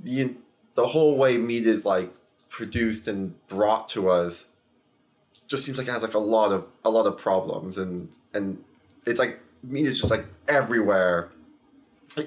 the 0.00 0.36
the 0.76 0.86
whole 0.86 1.16
way 1.16 1.36
meat 1.36 1.66
is 1.66 1.84
like 1.84 2.14
produced 2.48 3.08
and 3.08 3.34
brought 3.48 3.88
to 3.90 4.08
us 4.08 4.46
just 5.48 5.64
seems 5.64 5.78
like 5.78 5.88
it 5.88 5.90
has 5.90 6.02
like 6.02 6.14
a 6.14 6.18
lot 6.18 6.52
of 6.52 6.66
a 6.84 6.90
lot 6.90 7.06
of 7.06 7.18
problems 7.18 7.76
and 7.78 8.08
and 8.34 8.62
it's 9.06 9.18
like 9.18 9.40
meat 9.64 9.86
is 9.86 9.98
just 9.98 10.10
like 10.10 10.24
everywhere. 10.46 11.30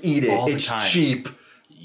Eat 0.02 0.24
it. 0.26 0.50
It's 0.50 0.68
time. 0.68 0.88
cheap. 0.90 1.30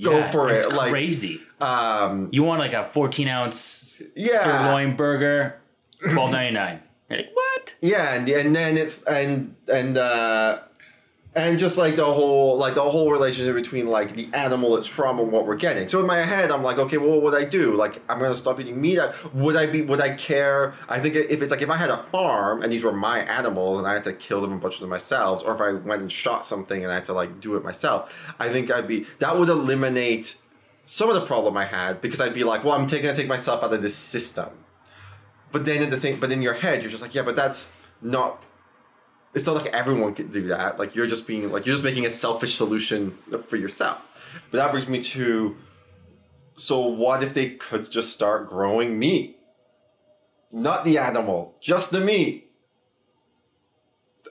Go 0.03 0.27
for 0.31 0.51
it's 0.51 0.66
it. 0.66 0.72
Like 0.72 0.90
crazy. 0.90 1.40
um 1.61 2.29
You 2.33 2.42
want 2.42 2.61
like 2.61 2.72
a 2.75 2.85
14 2.92 3.29
ounce 3.29 4.03
Yeah. 4.14 4.42
sirloin 4.42 4.96
burger, 4.96 5.59
12.99. 6.03 6.81
You're 7.09 7.18
like 7.18 7.31
what? 7.35 7.75
Yeah, 7.81 8.12
and 8.14 8.29
and 8.29 8.55
then 8.57 8.77
it's 8.77 9.03
and 9.05 9.55
and 9.72 9.96
uh 9.96 10.59
and 11.37 11.59
just 11.59 11.77
like 11.77 11.96
the 11.96 12.05
whole 12.05 12.57
like 12.57 12.75
the 12.75 12.83
whole 12.83 13.12
relationship 13.12 13.55
between 13.55 13.87
like 13.87 14.16
the 14.16 14.29
animal 14.33 14.75
it's 14.79 14.87
from 14.87 15.20
and 15.20 15.31
what 15.31 15.46
we're 15.46 15.55
getting. 15.55 15.87
So 15.87 16.01
in 16.01 16.07
my 16.07 16.22
head, 16.22 16.51
I'm 16.51 16.62
like, 16.62 16.79
okay, 16.79 16.96
well, 16.96 17.11
what 17.11 17.22
would 17.25 17.35
I 17.35 17.44
do? 17.44 17.77
Like, 17.77 18.01
I'm 18.09 18.18
gonna 18.18 18.35
stop 18.35 18.59
eating 18.59 18.81
meat. 18.81 18.99
Would 19.35 19.55
I 19.55 19.66
be? 19.66 19.83
Would 19.83 20.01
I 20.01 20.14
care? 20.14 20.75
I 20.88 20.99
think 20.99 21.14
if 21.14 21.42
it's 21.42 21.51
like 21.51 21.61
if 21.61 21.68
I 21.68 21.77
had 21.77 21.90
a 21.90 22.03
farm 22.05 22.62
and 22.62 22.72
these 22.72 22.83
were 22.83 22.92
my 22.92 23.18
animals 23.20 23.79
and 23.79 23.87
I 23.87 23.92
had 23.92 24.05
to 24.05 24.14
kill 24.14 24.40
them 24.40 24.53
and 24.53 24.61
butcher 24.61 24.81
them 24.81 24.88
myself, 24.88 25.42
or 25.44 25.55
if 25.55 25.61
I 25.61 25.72
went 25.87 26.01
and 26.01 26.11
shot 26.11 26.42
something 26.42 26.83
and 26.83 26.90
I 26.90 26.96
had 26.96 27.05
to 27.05 27.12
like 27.12 27.38
do 27.38 27.55
it 27.57 27.62
myself, 27.62 28.16
I 28.38 28.49
think 28.49 28.70
I'd 28.70 28.88
be 28.88 29.07
that 29.18 29.38
would 29.38 29.51
eliminate 29.51 30.37
some 30.87 31.11
of 31.11 31.16
the 31.16 31.27
problem 31.27 31.57
I 31.59 31.66
had 31.66 32.01
because 32.01 32.20
I'd 32.20 32.33
be 32.33 32.44
like, 32.44 32.64
well, 32.64 32.75
I'm 32.75 32.87
taking 32.87 33.11
to 33.11 33.14
take 33.14 33.29
myself 33.29 33.62
out 33.62 33.75
of 33.75 33.83
this 33.83 33.94
system. 33.94 34.51
But 35.53 35.66
then 35.66 35.83
at 35.83 35.90
the 35.90 35.96
same, 35.96 36.18
but 36.18 36.33
in 36.33 36.40
your 36.40 36.55
head, 36.55 36.83
you're 36.83 36.90
just 36.90 37.03
like, 37.03 37.14
yeah, 37.14 37.22
but 37.22 37.37
that's 37.37 37.70
not. 38.01 38.42
It's 39.37 39.44
not 39.46 39.55
like 39.55 39.66
everyone 39.66 40.14
could 40.14 40.33
do 40.33 40.49
that. 40.49 40.79
Like 40.79 40.94
you're 40.94 41.07
just 41.07 41.27
being 41.27 41.53
like 41.53 41.66
you're 41.66 41.75
just 41.75 41.85
making 41.85 42.07
a 42.07 42.11
selfish 42.11 42.55
solution 42.57 43.16
for 43.49 43.57
yourself. 43.57 43.99
But 44.51 44.57
that 44.59 44.70
brings 44.72 44.88
me 44.88 45.03
to. 45.03 45.57
So 46.57 46.81
what 46.81 47.22
if 47.22 47.35
they 47.35 47.51
could 47.51 47.90
just 47.90 48.14
start 48.14 48.49
growing 48.49 48.99
meat? 48.99 49.38
Not 50.51 50.87
the 50.87 50.96
animal, 50.96 51.55
just 51.61 51.90
the 51.90 52.01
meat. 52.01 52.51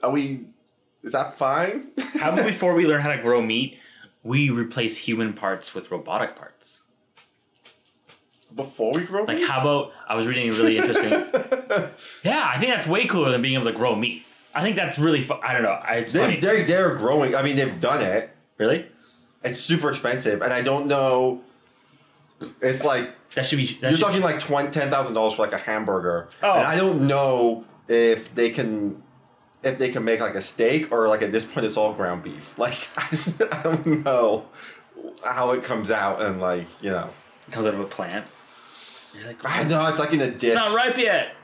Are 0.02 0.10
we? 0.10 0.46
Is 1.04 1.12
that 1.12 1.38
fine? 1.38 1.92
How 2.18 2.32
about 2.32 2.44
before 2.44 2.74
we 2.74 2.84
learn 2.84 3.00
how 3.00 3.10
to 3.14 3.22
grow 3.22 3.40
meat, 3.40 3.78
we 4.24 4.50
replace 4.50 4.96
human 4.96 5.34
parts 5.34 5.72
with 5.72 5.92
robotic 5.92 6.34
parts? 6.34 6.80
Before 8.52 8.90
we 8.92 9.04
grow 9.04 9.22
Like, 9.22 9.38
meat? 9.38 9.46
how 9.46 9.60
about 9.60 9.92
I 10.08 10.16
was 10.16 10.26
reading 10.26 10.50
a 10.50 10.54
really 10.54 10.78
interesting. 10.78 11.10
yeah, 12.24 12.50
I 12.52 12.58
think 12.58 12.72
that's 12.74 12.86
way 12.88 13.06
cooler 13.06 13.30
than 13.30 13.40
being 13.42 13.54
able 13.54 13.66
to 13.66 13.72
grow 13.72 13.94
meat. 13.94 14.24
I 14.56 14.62
think 14.62 14.76
that's 14.76 14.98
really. 14.98 15.20
Fu- 15.20 15.34
I 15.42 15.52
don't 15.52 15.62
know. 15.62 15.78
I- 15.82 15.96
It's 15.96 16.12
They, 16.12 16.20
funny. 16.20 16.40
they're, 16.40 16.64
they're 16.64 16.94
growing. 16.94 17.34
I 17.36 17.42
mean, 17.42 17.56
they've 17.56 17.78
done 17.80 18.02
it. 18.02 18.30
Really? 18.58 18.86
It's 19.44 19.60
super 19.60 19.90
expensive, 19.90 20.42
and 20.42 20.52
I 20.52 20.62
don't 20.62 20.86
know. 20.86 21.42
It's 22.60 22.84
like 22.84 23.10
That 23.34 23.46
should 23.46 23.56
be. 23.58 23.66
That 23.66 23.80
you're 23.82 23.90
should, 23.92 24.00
talking 24.00 24.22
like 24.22 24.40
twenty 24.40 24.70
ten 24.70 24.90
thousand 24.90 25.14
dollars 25.14 25.34
for 25.34 25.42
like 25.42 25.52
a 25.52 25.58
hamburger, 25.58 26.28
Oh. 26.42 26.52
and 26.52 26.66
I 26.66 26.76
don't 26.76 27.06
know 27.06 27.64
if 27.88 28.34
they 28.34 28.50
can 28.50 29.02
if 29.62 29.78
they 29.78 29.88
can 29.90 30.04
make 30.04 30.20
like 30.20 30.34
a 30.34 30.42
steak 30.42 30.90
or 30.92 31.08
like 31.08 31.22
at 31.22 31.32
this 31.32 31.44
point 31.44 31.64
it's 31.66 31.76
all 31.76 31.92
ground 31.92 32.22
beef. 32.22 32.54
Like 32.58 32.88
I, 32.96 33.06
just- 33.10 33.40
I 33.42 33.62
don't 33.62 34.04
know 34.04 34.46
how 35.24 35.52
it 35.52 35.62
comes 35.64 35.90
out, 35.90 36.20
and 36.22 36.40
like 36.40 36.66
you 36.80 36.90
know, 36.90 37.10
comes 37.50 37.66
out 37.66 37.74
of 37.74 37.80
a 37.80 37.84
plant. 37.84 38.26
You're 39.14 39.26
like, 39.28 39.38
I 39.44 39.62
know 39.64 39.86
it's 39.86 39.98
like 39.98 40.12
in 40.12 40.20
a 40.20 40.30
dish. 40.30 40.52
it's 40.52 40.54
not 40.54 40.74
ripe 40.74 40.96
yet. 40.98 41.34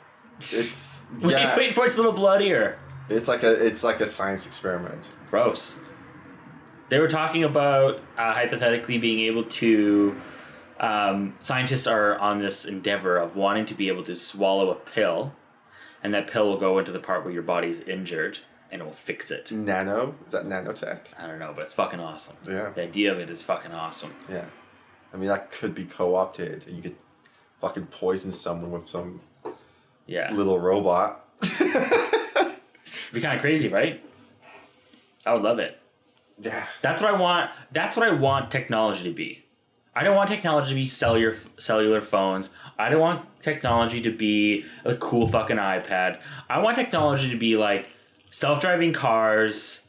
It's 0.50 1.04
Wait, 1.20 1.32
yeah, 1.32 1.56
wait 1.56 1.72
for 1.74 1.84
it's 1.86 1.94
a 1.94 1.98
little 1.98 2.12
bloodier. 2.12 2.78
It's 3.12 3.28
like 3.28 3.42
a 3.42 3.52
it's 3.66 3.82
like 3.84 4.00
a 4.00 4.06
science 4.06 4.46
experiment. 4.46 5.08
Gross. 5.30 5.78
They 6.88 6.98
were 6.98 7.08
talking 7.08 7.44
about 7.44 7.96
uh, 8.18 8.32
hypothetically 8.34 8.98
being 8.98 9.20
able 9.20 9.44
to. 9.44 10.16
Um, 10.80 11.36
scientists 11.40 11.86
are 11.86 12.18
on 12.18 12.40
this 12.40 12.64
endeavor 12.64 13.16
of 13.16 13.36
wanting 13.36 13.66
to 13.66 13.74
be 13.74 13.88
able 13.88 14.02
to 14.04 14.16
swallow 14.16 14.70
a 14.70 14.74
pill, 14.74 15.32
and 16.02 16.12
that 16.12 16.26
pill 16.26 16.48
will 16.48 16.56
go 16.58 16.78
into 16.78 16.90
the 16.92 16.98
part 16.98 17.24
where 17.24 17.32
your 17.32 17.42
body 17.44 17.68
is 17.68 17.80
injured, 17.82 18.40
and 18.70 18.82
it 18.82 18.84
will 18.84 18.92
fix 18.92 19.30
it. 19.30 19.52
Nano 19.52 20.16
is 20.26 20.32
that 20.32 20.44
nanotech? 20.44 20.98
I 21.18 21.26
don't 21.28 21.38
know, 21.38 21.52
but 21.54 21.62
it's 21.62 21.72
fucking 21.74 22.00
awesome. 22.00 22.36
Yeah. 22.48 22.70
The 22.70 22.82
idea 22.82 23.12
of 23.12 23.20
it 23.20 23.30
is 23.30 23.42
fucking 23.42 23.72
awesome. 23.72 24.12
Yeah, 24.28 24.46
I 25.14 25.16
mean 25.16 25.28
that 25.28 25.52
could 25.52 25.74
be 25.74 25.84
co-opted, 25.84 26.66
and 26.66 26.76
you 26.76 26.82
could 26.82 26.96
fucking 27.60 27.86
poison 27.86 28.32
someone 28.32 28.72
with 28.72 28.88
some 28.88 29.20
Yeah. 30.06 30.32
little 30.34 30.58
robot. 30.58 31.24
It'd 33.12 33.20
be 33.20 33.26
kind 33.26 33.36
of 33.36 33.42
crazy, 33.42 33.68
right? 33.68 34.02
I 35.26 35.34
would 35.34 35.42
love 35.42 35.58
it. 35.58 35.78
Yeah. 36.40 36.66
That's 36.80 37.02
what 37.02 37.12
I 37.12 37.18
want. 37.18 37.50
That's 37.70 37.94
what 37.94 38.08
I 38.08 38.12
want 38.12 38.50
technology 38.50 39.04
to 39.04 39.12
be. 39.12 39.44
I 39.94 40.02
don't 40.02 40.16
want 40.16 40.30
technology 40.30 40.70
to 40.70 40.74
be 40.74 40.86
cellular 40.86 41.36
cellular 41.58 42.00
phones. 42.00 42.48
I 42.78 42.88
don't 42.88 43.00
want 43.00 43.26
technology 43.42 44.00
to 44.00 44.10
be 44.10 44.64
a 44.86 44.94
cool 44.94 45.28
fucking 45.28 45.58
iPad. 45.58 46.20
I 46.48 46.60
want 46.60 46.74
technology 46.74 47.28
to 47.28 47.36
be 47.36 47.58
like 47.58 47.90
self-driving 48.30 48.94
cars, 48.94 49.82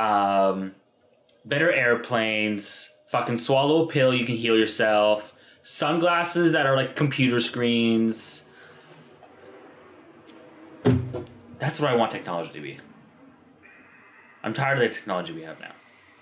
um, 0.00 0.74
better 1.44 1.70
airplanes, 1.70 2.90
fucking 3.12 3.38
swallow 3.38 3.84
a 3.84 3.86
pill 3.86 4.12
you 4.12 4.26
can 4.26 4.34
heal 4.34 4.58
yourself, 4.58 5.36
sunglasses 5.62 6.50
that 6.50 6.66
are 6.66 6.74
like 6.74 6.96
computer 6.96 7.40
screens. 7.40 8.42
That's 11.58 11.80
what 11.80 11.90
I 11.90 11.94
want 11.94 12.10
technology 12.10 12.52
to 12.52 12.60
be. 12.60 12.78
I'm 14.42 14.54
tired 14.54 14.82
of 14.82 14.88
the 14.88 14.94
technology 14.94 15.32
we 15.32 15.42
have 15.42 15.58
now. 15.60 15.72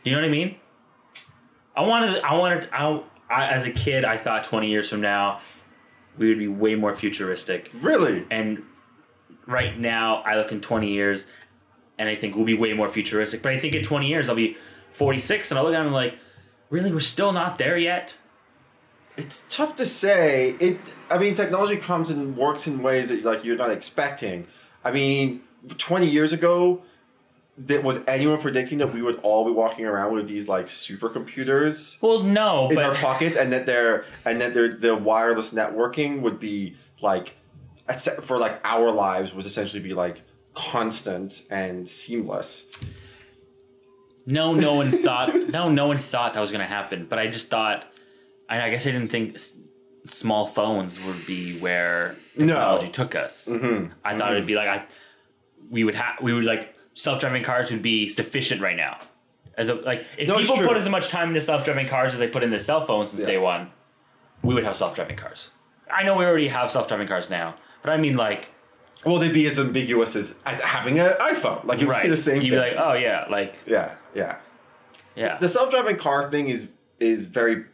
Do 0.02 0.10
you 0.10 0.16
know 0.16 0.22
what 0.22 0.28
I 0.28 0.30
mean? 0.30 0.56
I 1.76 1.82
wanted, 1.82 2.22
I 2.22 2.34
wanted, 2.34 2.68
I, 2.72 3.02
I, 3.28 3.46
as 3.48 3.64
a 3.64 3.70
kid, 3.70 4.04
I 4.04 4.16
thought 4.16 4.44
20 4.44 4.68
years 4.68 4.88
from 4.88 5.00
now, 5.00 5.40
we 6.16 6.28
would 6.28 6.38
be 6.38 6.48
way 6.48 6.74
more 6.74 6.94
futuristic. 6.94 7.70
Really? 7.74 8.24
And 8.30 8.62
right 9.46 9.78
now, 9.78 10.22
I 10.22 10.36
look 10.36 10.52
in 10.52 10.60
20 10.60 10.88
years 10.88 11.26
and 11.98 12.08
I 12.08 12.16
think 12.16 12.36
we'll 12.36 12.44
be 12.44 12.54
way 12.54 12.72
more 12.72 12.88
futuristic. 12.88 13.42
But 13.42 13.52
I 13.52 13.58
think 13.58 13.74
in 13.74 13.82
20 13.82 14.06
years, 14.06 14.28
I'll 14.28 14.36
be 14.36 14.56
46 14.92 15.50
and 15.50 15.58
I'll 15.58 15.64
look 15.64 15.74
at 15.74 15.78
it 15.78 15.80
and 15.80 15.88
I'm 15.88 15.94
like, 15.94 16.18
really, 16.70 16.92
we're 16.92 17.00
still 17.00 17.32
not 17.32 17.58
there 17.58 17.76
yet? 17.76 18.14
It's 19.16 19.44
tough 19.48 19.76
to 19.76 19.86
say. 19.86 20.56
It. 20.60 20.78
I 21.10 21.18
mean, 21.18 21.34
technology 21.34 21.76
comes 21.76 22.10
and 22.10 22.36
works 22.36 22.66
in 22.66 22.82
ways 22.82 23.10
that 23.10 23.24
like 23.24 23.44
you're 23.44 23.56
not 23.56 23.70
expecting. 23.70 24.46
I 24.84 24.90
mean, 24.90 25.42
twenty 25.78 26.06
years 26.08 26.32
ago, 26.32 26.82
that 27.56 27.82
was 27.82 28.00
anyone 28.06 28.40
predicting 28.40 28.78
that 28.78 28.92
we 28.92 29.00
would 29.02 29.20
all 29.22 29.44
be 29.44 29.50
walking 29.50 29.86
around 29.86 30.12
with 30.12 30.28
these 30.28 30.48
like 30.48 30.66
supercomputers 30.66 32.00
Well, 32.02 32.22
no, 32.22 32.68
in 32.68 32.78
our 32.78 32.94
pockets, 32.94 33.36
and 33.36 33.52
that 33.52 33.66
their 33.66 34.04
and 34.24 34.40
that 34.40 34.54
their 34.54 34.68
the 34.72 34.94
wireless 34.96 35.52
networking 35.54 36.20
would 36.20 36.40
be 36.40 36.76
like, 37.00 37.36
for 38.22 38.38
like 38.38 38.60
our 38.64 38.90
lives, 38.90 39.32
would 39.34 39.46
essentially 39.46 39.82
be 39.82 39.94
like 39.94 40.22
constant 40.54 41.42
and 41.50 41.88
seamless. 41.88 42.66
no, 44.26 44.54
no 44.54 44.74
one 44.74 44.90
thought. 44.90 45.34
No, 45.50 45.68
no 45.70 45.86
one 45.86 45.98
thought 45.98 46.34
that 46.34 46.40
was 46.40 46.50
gonna 46.52 46.66
happen. 46.66 47.06
But 47.08 47.18
I 47.18 47.26
just 47.28 47.48
thought. 47.48 47.86
I, 48.48 48.60
I 48.60 48.70
guess 48.70 48.86
I 48.86 48.90
didn't 48.90 49.08
think 49.08 49.38
small 50.06 50.46
phones 50.46 51.02
would 51.04 51.26
be 51.26 51.58
where 51.58 52.14
No. 52.36 52.46
technology 52.46 52.88
took 52.88 53.14
us. 53.14 53.48
Mm-hmm. 53.48 53.92
I 54.04 54.16
thought 54.16 54.32
it'd 54.32 54.46
be 54.46 54.54
like 54.54 54.68
I, 54.68 54.86
we 55.70 55.84
would 55.84 55.94
have 55.94 56.16
we 56.22 56.32
would 56.32 56.44
like 56.44 56.74
self 56.94 57.20
driving 57.20 57.42
cars 57.42 57.70
would 57.70 57.82
be 57.82 58.08
sufficient 58.08 58.60
right 58.60 58.76
now. 58.76 58.98
As 59.56 59.68
a 59.70 59.74
like 59.76 60.04
if 60.18 60.28
No, 60.28 60.38
people 60.38 60.56
put 60.58 60.76
as 60.76 60.88
much 60.88 61.08
time 61.08 61.28
into 61.28 61.40
self 61.40 61.64
driving 61.64 61.86
cars 61.88 62.12
as 62.12 62.18
they 62.18 62.28
put 62.28 62.42
into 62.42 62.60
cell 62.60 62.84
phones 62.84 63.10
since 63.10 63.20
Yeah. 63.22 63.26
day 63.28 63.38
one, 63.38 63.70
we 64.42 64.52
would 64.54 64.64
have 64.64 64.76
self 64.76 64.94
driving 64.94 65.16
cars. 65.16 65.50
I 65.90 66.02
know 66.02 66.16
we 66.16 66.24
already 66.24 66.48
have 66.48 66.70
self 66.70 66.88
driving 66.88 67.08
cars 67.08 67.30
now, 67.30 67.54
but 67.82 67.90
I 67.90 67.96
mean 67.96 68.16
like 68.16 68.48
Well, 69.06 69.18
they'd 69.18 69.32
be 69.32 69.46
as 69.46 69.58
ambiguous 69.58 70.16
as, 70.16 70.34
as 70.44 70.60
having 70.60 70.98
an 71.00 71.12
iPhone. 71.20 71.64
Like 71.64 71.80
it 71.80 71.86
would 71.86 71.92
right. 71.92 72.02
be 72.04 72.10
the 72.10 72.16
same 72.16 72.42
You'd 72.42 72.50
thing. 72.50 72.50
be 72.52 72.56
like, 72.58 72.74
oh 72.78 72.92
yeah, 72.94 73.26
like 73.30 73.54
yeah, 73.66 73.94
yeah. 74.14 74.36
yeah. 75.16 75.38
The 75.38 75.48
self-driving 75.48 75.96
car 75.96 76.30
thing 76.30 76.48
is 76.48 76.68
is 77.00 77.24
very. 77.24 77.64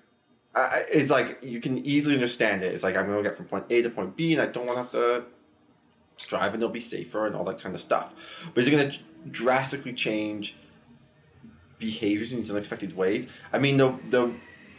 Uh, 0.54 0.68
it's 0.90 1.10
like 1.10 1.38
you 1.42 1.60
can 1.60 1.78
easily 1.86 2.14
understand 2.14 2.62
it. 2.62 2.72
It's 2.72 2.82
like 2.82 2.96
I'm 2.96 3.06
going 3.06 3.22
to 3.22 3.28
get 3.28 3.36
from 3.36 3.46
point 3.46 3.66
A 3.70 3.82
to 3.82 3.90
point 3.90 4.16
B, 4.16 4.32
and 4.32 4.42
I 4.42 4.46
don't 4.46 4.66
want 4.66 4.76
to 4.76 4.82
have 4.82 4.90
to 4.92 5.24
drive, 6.26 6.54
and 6.54 6.62
it'll 6.62 6.72
be 6.72 6.80
safer 6.80 7.26
and 7.26 7.36
all 7.36 7.44
that 7.44 7.60
kind 7.60 7.74
of 7.74 7.80
stuff. 7.80 8.12
But 8.52 8.62
is 8.62 8.68
it 8.68 8.70
going 8.72 8.90
to 8.90 8.98
drastically 9.30 9.92
change 9.92 10.56
behaviors 11.78 12.32
in 12.32 12.38
these 12.38 12.50
unexpected 12.50 12.96
ways? 12.96 13.26
I 13.52 13.58
mean, 13.58 13.76
the 13.76 13.94
the 14.10 14.32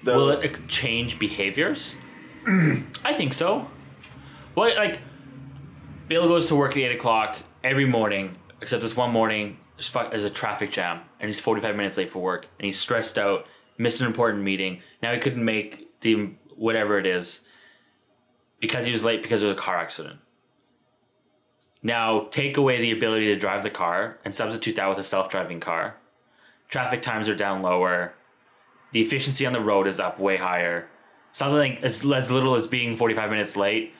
the 0.04 0.16
Will 0.16 0.30
it 0.30 0.68
change 0.68 1.20
behaviors? 1.20 1.96
I 2.48 3.14
think 3.14 3.34
so. 3.34 3.68
Well, 4.56 4.76
like 4.76 5.00
Bill 6.08 6.28
goes 6.28 6.48
to 6.48 6.56
work 6.56 6.72
at 6.72 6.78
eight 6.78 6.96
o'clock 6.96 7.38
every 7.64 7.86
morning, 7.86 8.38
except 8.62 8.82
this 8.82 8.96
one 8.96 9.12
morning 9.12 9.58
there's, 9.78 10.24
a 10.24 10.30
traffic 10.30 10.72
jam 10.72 11.02
and 11.20 11.28
he's 11.28 11.40
forty 11.40 11.62
five 11.62 11.76
minutes 11.76 11.98
late 11.98 12.12
for 12.12 12.20
work 12.20 12.48
and 12.60 12.66
he's 12.66 12.80
stressed 12.80 13.18
out, 13.18 13.46
missed 13.78 14.02
an 14.02 14.08
important 14.08 14.44
meeting. 14.44 14.82
Now 15.02 15.14
he 15.14 15.20
couldn't 15.20 15.44
make 15.44 16.00
the 16.02 16.32
whatever 16.56 16.98
it 17.00 17.06
is 17.06 17.42
because 18.60 18.86
he 18.86 18.92
was 18.92 19.04
late 19.04 19.24
because 19.24 19.44
of 19.44 19.50
a 19.50 19.56
car 19.56 19.78
accident. 19.78 20.20
Now 21.84 22.28
take 22.32 22.58
away 22.58 22.80
the 22.80 22.92
ability 22.92 23.28
to 23.28 23.36
drive 23.36 23.64
the 23.64 23.70
car 23.70 24.20
and 24.24 24.34
substitute 24.36 24.76
that 24.76 24.88
with 24.88 25.00
a 25.00 25.04
self 25.04 25.30
driving 25.30 25.60
car. 25.60 25.96
Traffic 26.70 27.02
times 27.02 27.28
are 27.28 27.36
down 27.36 27.62
lower 27.62 28.14
the 28.92 29.02
efficiency 29.02 29.46
on 29.46 29.54
the 29.54 29.62
road 29.62 29.88
is 29.88 30.00
up 30.00 30.20
way 30.20 30.38
higher. 30.38 30.88
Something 31.32 31.78
as, 31.82 32.06
as 32.06 32.30
little 32.30 32.56
as 32.56 32.68
being 32.68 32.98
45 32.98 33.30
minutes 33.30 33.56
late 33.56 33.94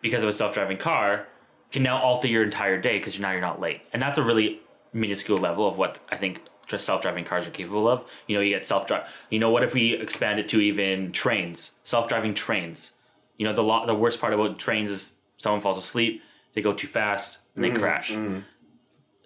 because 0.00 0.22
of 0.22 0.28
a 0.28 0.32
self-driving 0.32 0.78
car 0.78 1.26
can 1.72 1.82
now 1.82 2.00
alter 2.00 2.28
your 2.28 2.44
entire 2.44 2.80
day 2.80 2.98
because 2.98 3.18
now 3.18 3.32
you're 3.32 3.40
not 3.40 3.60
late. 3.60 3.80
And 3.92 4.00
that's 4.00 4.18
a 4.18 4.22
really 4.22 4.60
minuscule 4.92 5.38
level 5.38 5.66
of 5.66 5.76
what 5.76 5.98
I 6.10 6.16
think 6.16 6.42
self-driving 6.78 7.24
cars 7.24 7.46
are 7.46 7.50
capable 7.50 7.88
of. 7.88 8.04
You 8.26 8.36
know, 8.36 8.42
you 8.42 8.50
get 8.50 8.64
self-drive. 8.64 9.08
You 9.30 9.38
know, 9.38 9.50
what 9.50 9.62
if 9.62 9.74
we 9.74 9.94
expand 9.94 10.38
it 10.38 10.48
to 10.50 10.60
even 10.60 11.12
trains, 11.12 11.72
self-driving 11.84 12.34
trains? 12.34 12.92
You 13.36 13.46
know, 13.46 13.52
the 13.52 13.62
lo- 13.62 13.86
the 13.86 13.94
worst 13.94 14.20
part 14.20 14.32
about 14.32 14.58
trains 14.58 14.90
is 14.90 15.14
someone 15.36 15.60
falls 15.60 15.78
asleep, 15.78 16.22
they 16.54 16.62
go 16.62 16.72
too 16.72 16.86
fast, 16.86 17.38
and 17.54 17.64
they 17.64 17.70
mm-hmm, 17.70 17.78
crash. 17.78 18.12
Mm-hmm. 18.12 18.40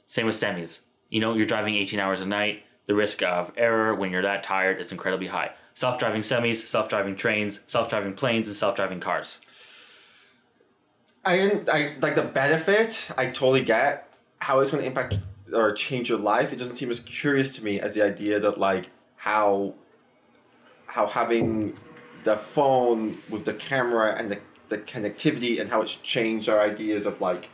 Same 0.06 0.26
with 0.26 0.36
semis. 0.36 0.80
You 1.10 1.20
know, 1.20 1.34
you're 1.34 1.46
driving 1.46 1.74
18 1.74 1.98
hours 1.98 2.20
a 2.20 2.26
night. 2.26 2.62
The 2.86 2.94
risk 2.94 3.22
of 3.22 3.52
error 3.56 3.94
when 3.94 4.12
you're 4.12 4.22
that 4.22 4.44
tired 4.44 4.80
is 4.80 4.92
incredibly 4.92 5.26
high. 5.26 5.50
Self-driving 5.74 6.22
semis, 6.22 6.58
self-driving 6.58 7.16
trains, 7.16 7.60
self-driving 7.66 8.14
planes, 8.14 8.46
and 8.46 8.56
self-driving 8.56 9.00
cars. 9.00 9.40
I, 11.24 11.60
I 11.70 11.94
like 12.00 12.14
the 12.14 12.22
benefit. 12.22 13.08
I 13.18 13.26
totally 13.26 13.62
get 13.62 14.08
how 14.38 14.60
it's 14.60 14.70
going 14.70 14.82
to 14.82 14.86
impact 14.86 15.14
or 15.52 15.72
change 15.72 16.08
your 16.08 16.18
life. 16.18 16.52
It 16.52 16.56
doesn't 16.58 16.74
seem 16.76 16.90
as 16.90 17.00
curious 17.00 17.54
to 17.56 17.64
me 17.64 17.80
as 17.80 17.94
the 17.94 18.02
idea 18.02 18.40
that 18.40 18.58
like 18.58 18.90
how 19.16 19.74
how 20.86 21.06
having 21.06 21.76
the 22.24 22.36
phone 22.36 23.16
with 23.30 23.44
the 23.44 23.54
camera 23.54 24.14
and 24.16 24.30
the, 24.30 24.38
the 24.68 24.78
connectivity 24.78 25.60
and 25.60 25.70
how 25.70 25.82
it's 25.82 25.94
changed 25.96 26.48
our 26.48 26.60
ideas 26.60 27.06
of 27.06 27.20
like 27.20 27.48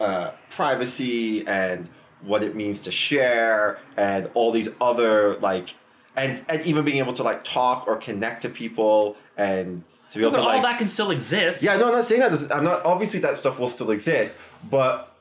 uh, 0.00 0.30
privacy 0.50 1.46
and 1.46 1.88
what 2.22 2.42
it 2.42 2.54
means 2.54 2.80
to 2.82 2.90
share 2.90 3.78
and 3.96 4.28
all 4.34 4.50
these 4.52 4.68
other 4.80 5.36
like 5.38 5.74
and 6.16 6.44
and 6.48 6.64
even 6.66 6.84
being 6.84 6.98
able 6.98 7.12
to 7.12 7.22
like 7.22 7.42
talk 7.44 7.86
or 7.86 7.96
connect 7.96 8.42
to 8.42 8.48
people 8.48 9.16
and 9.36 9.82
to 10.10 10.18
be 10.18 10.24
able 10.24 10.30
But 10.32 10.36
to 10.38 10.42
all 10.44 10.48
like 10.54 10.62
that 10.62 10.78
can 10.78 10.88
still 10.88 11.10
exist. 11.10 11.62
yeah, 11.62 11.76
no, 11.76 11.86
I'm 11.88 11.92
not 11.94 12.06
saying 12.06 12.20
that. 12.20 12.30
doesn't- 12.30 12.52
I'm 12.52 12.62
not. 12.64 12.84
Obviously, 12.86 13.20
that 13.20 13.36
stuff 13.36 13.58
will 13.58 13.68
still 13.68 13.90
exist, 13.90 14.38
but 14.70 15.15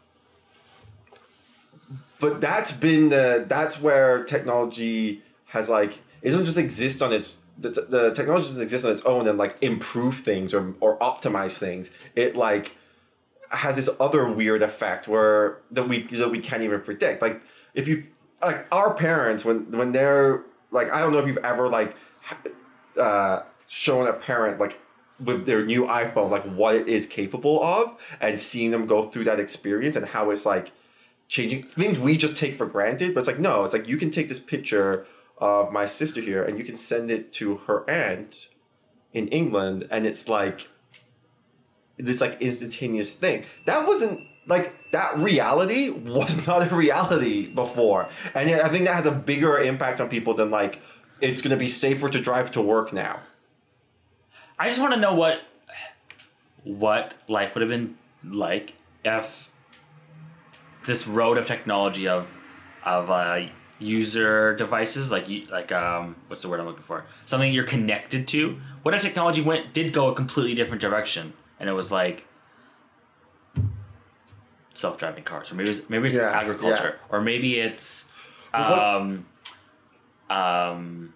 but 2.19 2.41
that's 2.41 2.71
been 2.71 3.09
the 3.09 3.45
that's 3.47 3.79
where 3.79 4.23
technology 4.23 5.21
has 5.45 5.69
like 5.69 5.99
it 6.21 6.31
doesn't 6.31 6.45
just 6.45 6.57
exist 6.57 7.01
on 7.01 7.13
its 7.13 7.41
the, 7.57 7.69
the 7.69 8.13
technology 8.13 8.47
doesn't 8.47 8.61
exist 8.61 8.85
on 8.85 8.91
its 8.91 9.01
own 9.03 9.27
and 9.27 9.37
like 9.37 9.57
improve 9.61 10.19
things 10.19 10.53
or 10.53 10.75
or 10.79 10.97
optimize 10.99 11.57
things. 11.57 11.91
It 12.15 12.35
like 12.35 12.75
has 13.51 13.75
this 13.75 13.89
other 13.99 14.29
weird 14.29 14.61
effect 14.61 15.07
where 15.07 15.59
that 15.71 15.87
we 15.87 16.03
that 16.03 16.29
we 16.29 16.39
can't 16.39 16.63
even 16.63 16.81
predict. 16.81 17.21
Like 17.21 17.41
if 17.73 17.87
you 17.87 18.03
like 18.41 18.65
our 18.71 18.93
parents 18.93 19.45
when 19.45 19.71
when 19.71 19.91
they're 19.91 20.43
like 20.71 20.91
I 20.91 20.99
don't 20.99 21.13
know 21.13 21.19
if 21.19 21.27
you've 21.27 21.37
ever 21.37 21.69
like 21.69 21.95
uh, 22.97 23.41
shown 23.67 24.07
a 24.07 24.13
parent 24.13 24.59
like 24.59 24.79
with 25.19 25.45
their 25.45 25.65
new 25.65 25.83
iPhone 25.83 26.29
like 26.29 26.43
what 26.43 26.75
it 26.75 26.89
is 26.89 27.07
capable 27.07 27.63
of 27.63 27.95
and 28.19 28.39
seeing 28.39 28.71
them 28.71 28.85
go 28.85 29.07
through 29.07 29.23
that 29.23 29.39
experience 29.39 29.95
and 29.95 30.05
how 30.05 30.29
it's 30.29 30.45
like 30.45 30.71
changing 31.27 31.63
things 31.63 31.97
we 31.97 32.17
just 32.17 32.37
take 32.37 32.57
for 32.57 32.65
granted 32.65 33.13
but 33.13 33.19
it's 33.19 33.27
like 33.27 33.39
no 33.39 33.63
it's 33.63 33.73
like 33.73 33.87
you 33.87 33.97
can 33.97 34.11
take 34.11 34.29
this 34.29 34.39
picture 34.39 35.05
of 35.37 35.71
my 35.71 35.85
sister 35.85 36.21
here 36.21 36.43
and 36.43 36.57
you 36.57 36.63
can 36.63 36.75
send 36.75 37.11
it 37.11 37.31
to 37.33 37.57
her 37.57 37.89
aunt 37.89 38.49
in 39.13 39.27
England 39.29 39.87
and 39.91 40.05
it's 40.05 40.27
like 40.27 40.69
this 41.97 42.21
like 42.21 42.41
instantaneous 42.41 43.13
thing. 43.13 43.45
That 43.65 43.87
wasn't 43.87 44.21
like 44.47 44.91
that 44.91 45.17
reality 45.17 45.89
was 45.89 46.45
not 46.47 46.71
a 46.71 46.75
reality 46.75 47.47
before. 47.47 48.09
And 48.33 48.49
yet 48.49 48.63
i 48.63 48.69
think 48.69 48.85
that 48.85 48.95
has 48.95 49.05
a 49.05 49.11
bigger 49.11 49.57
impact 49.59 49.99
on 50.01 50.09
people 50.09 50.33
than 50.33 50.51
like 50.51 50.81
it's 51.21 51.41
to 51.41 51.55
be 51.55 51.69
safer 51.69 52.09
to 52.09 52.19
drive 52.19 52.51
to 52.51 52.61
work 52.61 52.93
now. 52.93 53.21
I 54.59 54.69
just 54.69 54.79
want 54.79 54.93
to 54.93 54.99
know 54.99 55.13
what 55.13 55.41
what 56.63 57.13
life 57.27 57.55
would 57.55 57.61
have 57.61 57.69
been 57.69 57.97
like 58.23 58.73
if 59.03 59.49
this 60.85 61.07
road 61.07 61.37
of 61.37 61.47
technology 61.47 62.07
of 62.07 62.27
of 62.83 63.09
uh, 63.09 63.41
user 63.79 64.55
devices 64.55 65.11
like 65.11 65.27
like 65.51 65.71
um 65.71 66.15
what's 66.27 66.41
the 66.41 66.49
word 66.49 66.59
I'm 66.59 66.65
looking 66.65 66.83
for 66.83 67.05
something 67.25 67.51
you're 67.53 67.63
connected 67.65 68.27
to. 68.29 68.59
What 68.83 68.93
if 68.93 69.01
technology 69.01 69.41
went 69.41 69.73
did 69.73 69.91
go 69.93 70.07
a 70.09 70.15
completely 70.15 70.55
different 70.55 70.81
direction 70.81 71.33
and 71.59 71.67
it 71.69 71.73
was 71.73 71.91
like 71.91 72.25
self 74.73 74.97
driving 74.97 75.23
cars 75.23 75.51
or 75.51 75.55
maybe 75.55 75.69
it's, 75.71 75.89
maybe 75.89 76.07
it's 76.07 76.15
Yeah, 76.15 76.29
agriculture 76.29 76.99
or 77.09 77.21
maybe 77.21 77.59
it's 77.59 78.05
what- 78.51 78.79
um 78.79 79.25
um 80.29 81.13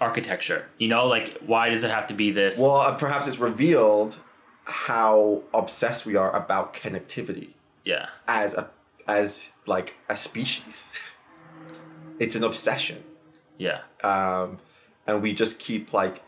architecture. 0.00 0.66
You 0.78 0.88
know, 0.88 1.06
like 1.06 1.38
why 1.46 1.68
does 1.68 1.84
it 1.84 1.90
have 1.90 2.08
to 2.08 2.14
be 2.14 2.30
this? 2.32 2.58
well 2.58 2.76
uh, 2.80 2.94
perhaps 2.94 3.28
it's 3.28 3.38
revealed 3.38 4.16
how 4.64 5.42
obsessed 5.52 6.06
we 6.06 6.16
are 6.16 6.34
about 6.34 6.72
connectivity 6.72 7.50
yeah. 7.84 8.08
as 8.26 8.54
a 8.54 8.70
as 9.06 9.50
like 9.66 9.94
a 10.08 10.16
species. 10.16 10.90
It's 12.20 12.36
an 12.36 12.44
obsession. 12.44 13.02
Yeah. 13.58 13.80
um 14.04 14.58
and 15.04 15.20
we 15.20 15.34
just 15.34 15.58
keep 15.58 15.92
like 15.92 16.22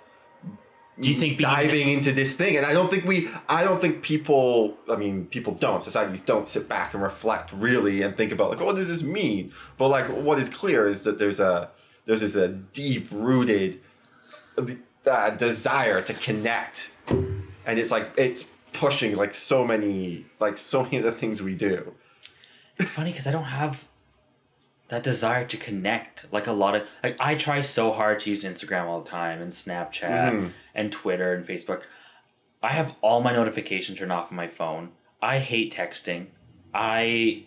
Do 1.01 1.09
you 1.09 1.17
think 1.17 1.39
diving 1.39 1.89
into 1.89 2.11
this 2.13 2.35
thing 2.35 2.57
and 2.57 2.67
i 2.67 2.73
don't 2.73 2.91
think 2.91 3.05
we 3.05 3.29
i 3.49 3.63
don't 3.63 3.81
think 3.81 4.03
people 4.03 4.77
i 4.91 4.97
mean 4.97 5.27
people 5.27 5.55
don't 5.55 5.83
societies 5.83 6.23
don't 6.23 6.49
sit 6.49 6.69
back 6.69 6.93
and 6.95 7.03
reflect 7.03 7.53
really 7.53 8.03
and 8.03 8.17
think 8.17 8.33
about 8.33 8.51
like 8.51 8.61
what 8.61 8.75
does 8.75 8.89
this 8.89 9.03
mean? 9.03 9.53
But 9.79 9.89
like 9.89 10.07
what 10.07 10.41
is 10.41 10.49
clear 10.49 10.89
is 10.89 11.03
that 11.03 11.19
there's 11.19 11.39
a 11.39 11.71
there's 12.07 12.21
this 12.21 12.35
a 12.35 12.49
deep 12.49 13.09
rooted 13.11 13.81
uh, 15.07 15.31
desire 15.31 16.01
to 16.01 16.15
connect. 16.15 16.91
And 17.09 17.79
it's 17.79 17.91
like 17.91 18.11
it's 18.17 18.49
pushing 18.73 19.17
like 19.17 19.35
so 19.35 19.65
many 19.65 20.27
like 20.41 20.59
so 20.59 20.83
many 20.83 20.99
of 20.99 21.05
the 21.05 21.13
things 21.13 21.43
we 21.43 21.55
do 21.55 21.95
It's 22.79 22.91
funny 22.91 23.13
because 23.13 23.27
I 23.27 23.33
don't 23.33 23.45
have 23.45 23.89
that 24.89 25.03
desire 25.03 25.45
to 25.47 25.57
connect. 25.57 26.27
Like 26.33 26.47
a 26.47 26.53
lot 26.53 26.75
of 26.75 26.89
like 27.03 27.17
I 27.19 27.35
try 27.35 27.61
so 27.63 27.91
hard 27.91 28.21
to 28.21 28.31
use 28.31 28.45
Instagram 28.45 28.85
all 28.85 29.01
the 29.01 29.11
time 29.11 29.41
and 29.41 29.51
Snapchat 29.51 30.33
mm. 30.33 30.51
and 30.75 30.93
Twitter 30.93 31.33
and 31.33 31.47
Facebook. 31.47 31.83
I 32.63 32.73
have 32.73 32.97
all 33.01 33.21
my 33.21 33.33
notifications 33.33 33.99
turned 33.99 34.13
off 34.13 34.31
on 34.31 34.37
my 34.37 34.49
phone. 34.49 34.91
I 35.21 35.39
hate 35.39 35.75
texting. 35.75 36.27
I 36.75 37.45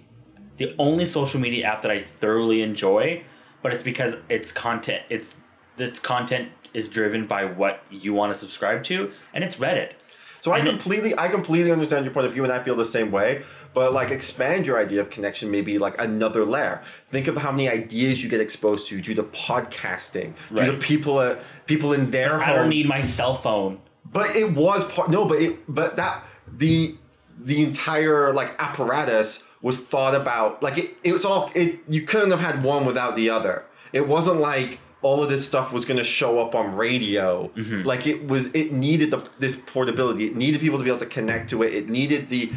the 0.57 0.75
only 0.77 1.05
social 1.05 1.39
media 1.39 1.65
app 1.65 1.81
that 1.83 1.91
I 1.91 2.01
thoroughly 2.01 2.61
enjoy, 2.61 3.23
but 3.61 3.73
it's 3.73 3.83
because 3.83 4.15
it's 4.27 4.51
content. 4.51 5.03
It's 5.09 5.37
this 5.77 5.99
content 5.99 6.49
is 6.73 6.89
driven 6.89 7.25
by 7.25 7.45
what 7.45 7.83
you 7.89 8.13
want 8.13 8.33
to 8.33 8.37
subscribe 8.37 8.83
to, 8.85 9.11
and 9.33 9.43
it's 9.43 9.55
Reddit. 9.55 9.93
So 10.41 10.51
I 10.51 10.61
completely, 10.61 11.17
I 11.17 11.27
completely 11.27 11.71
understand 11.71 12.05
your 12.05 12.13
point 12.13 12.27
of 12.27 12.33
view, 12.33 12.43
and 12.43 12.53
I 12.53 12.63
feel 12.63 12.75
the 12.75 12.85
same 12.85 13.11
way. 13.11 13.43
But 13.73 13.93
like, 13.93 14.09
expand 14.09 14.65
your 14.65 14.79
idea 14.79 15.01
of 15.01 15.09
connection, 15.09 15.51
maybe 15.51 15.77
like 15.77 15.99
another 15.99 16.45
layer. 16.45 16.81
Think 17.09 17.27
of 17.27 17.37
how 17.37 17.51
many 17.51 17.69
ideas 17.69 18.23
you 18.23 18.29
get 18.29 18.41
exposed 18.41 18.87
to 18.89 19.01
due 19.01 19.13
to 19.15 19.23
podcasting, 19.23 20.33
due 20.49 20.65
to 20.65 20.73
people, 20.77 21.19
uh, 21.19 21.37
people 21.65 21.93
in 21.93 22.09
their 22.09 22.39
homes. 22.39 22.49
I 22.49 22.53
don't 22.53 22.69
need 22.69 22.87
my 22.87 23.01
cell 23.01 23.35
phone. 23.35 23.79
But 24.11 24.35
it 24.35 24.53
was 24.53 24.83
part. 24.85 25.09
No, 25.09 25.25
but 25.25 25.41
it, 25.41 25.59
but 25.67 25.97
that 25.97 26.23
the 26.47 26.95
the 27.37 27.63
entire 27.63 28.33
like 28.33 28.55
apparatus 28.59 29.43
was 29.61 29.79
thought 29.79 30.15
about. 30.15 30.63
Like 30.63 30.77
it, 30.77 30.97
it 31.03 31.13
was 31.13 31.25
all. 31.25 31.51
It 31.53 31.79
you 31.87 32.03
couldn't 32.03 32.31
have 32.31 32.39
had 32.39 32.63
one 32.63 32.85
without 32.85 33.15
the 33.15 33.29
other. 33.29 33.65
It 33.93 34.07
wasn't 34.07 34.39
like 34.39 34.79
all 35.01 35.23
of 35.23 35.29
this 35.29 35.45
stuff 35.45 35.71
was 35.71 35.85
going 35.85 35.97
to 35.97 36.03
show 36.03 36.39
up 36.39 36.55
on 36.55 36.75
radio. 36.75 37.49
Like 37.83 38.05
it 38.05 38.27
was. 38.27 38.47
It 38.53 38.71
needed 38.73 39.11
the, 39.11 39.27
this 39.39 39.55
portability. 39.55 40.25
It 40.27 40.35
needed 40.35 40.59
people 40.59 40.77
to 40.77 40.83
be 40.83 40.89
able 40.89 40.99
to 40.99 41.05
connect 41.05 41.49
to 41.51 41.63
it. 41.63 41.73
It 41.73 41.89
needed 41.89 42.29
the 42.29 42.51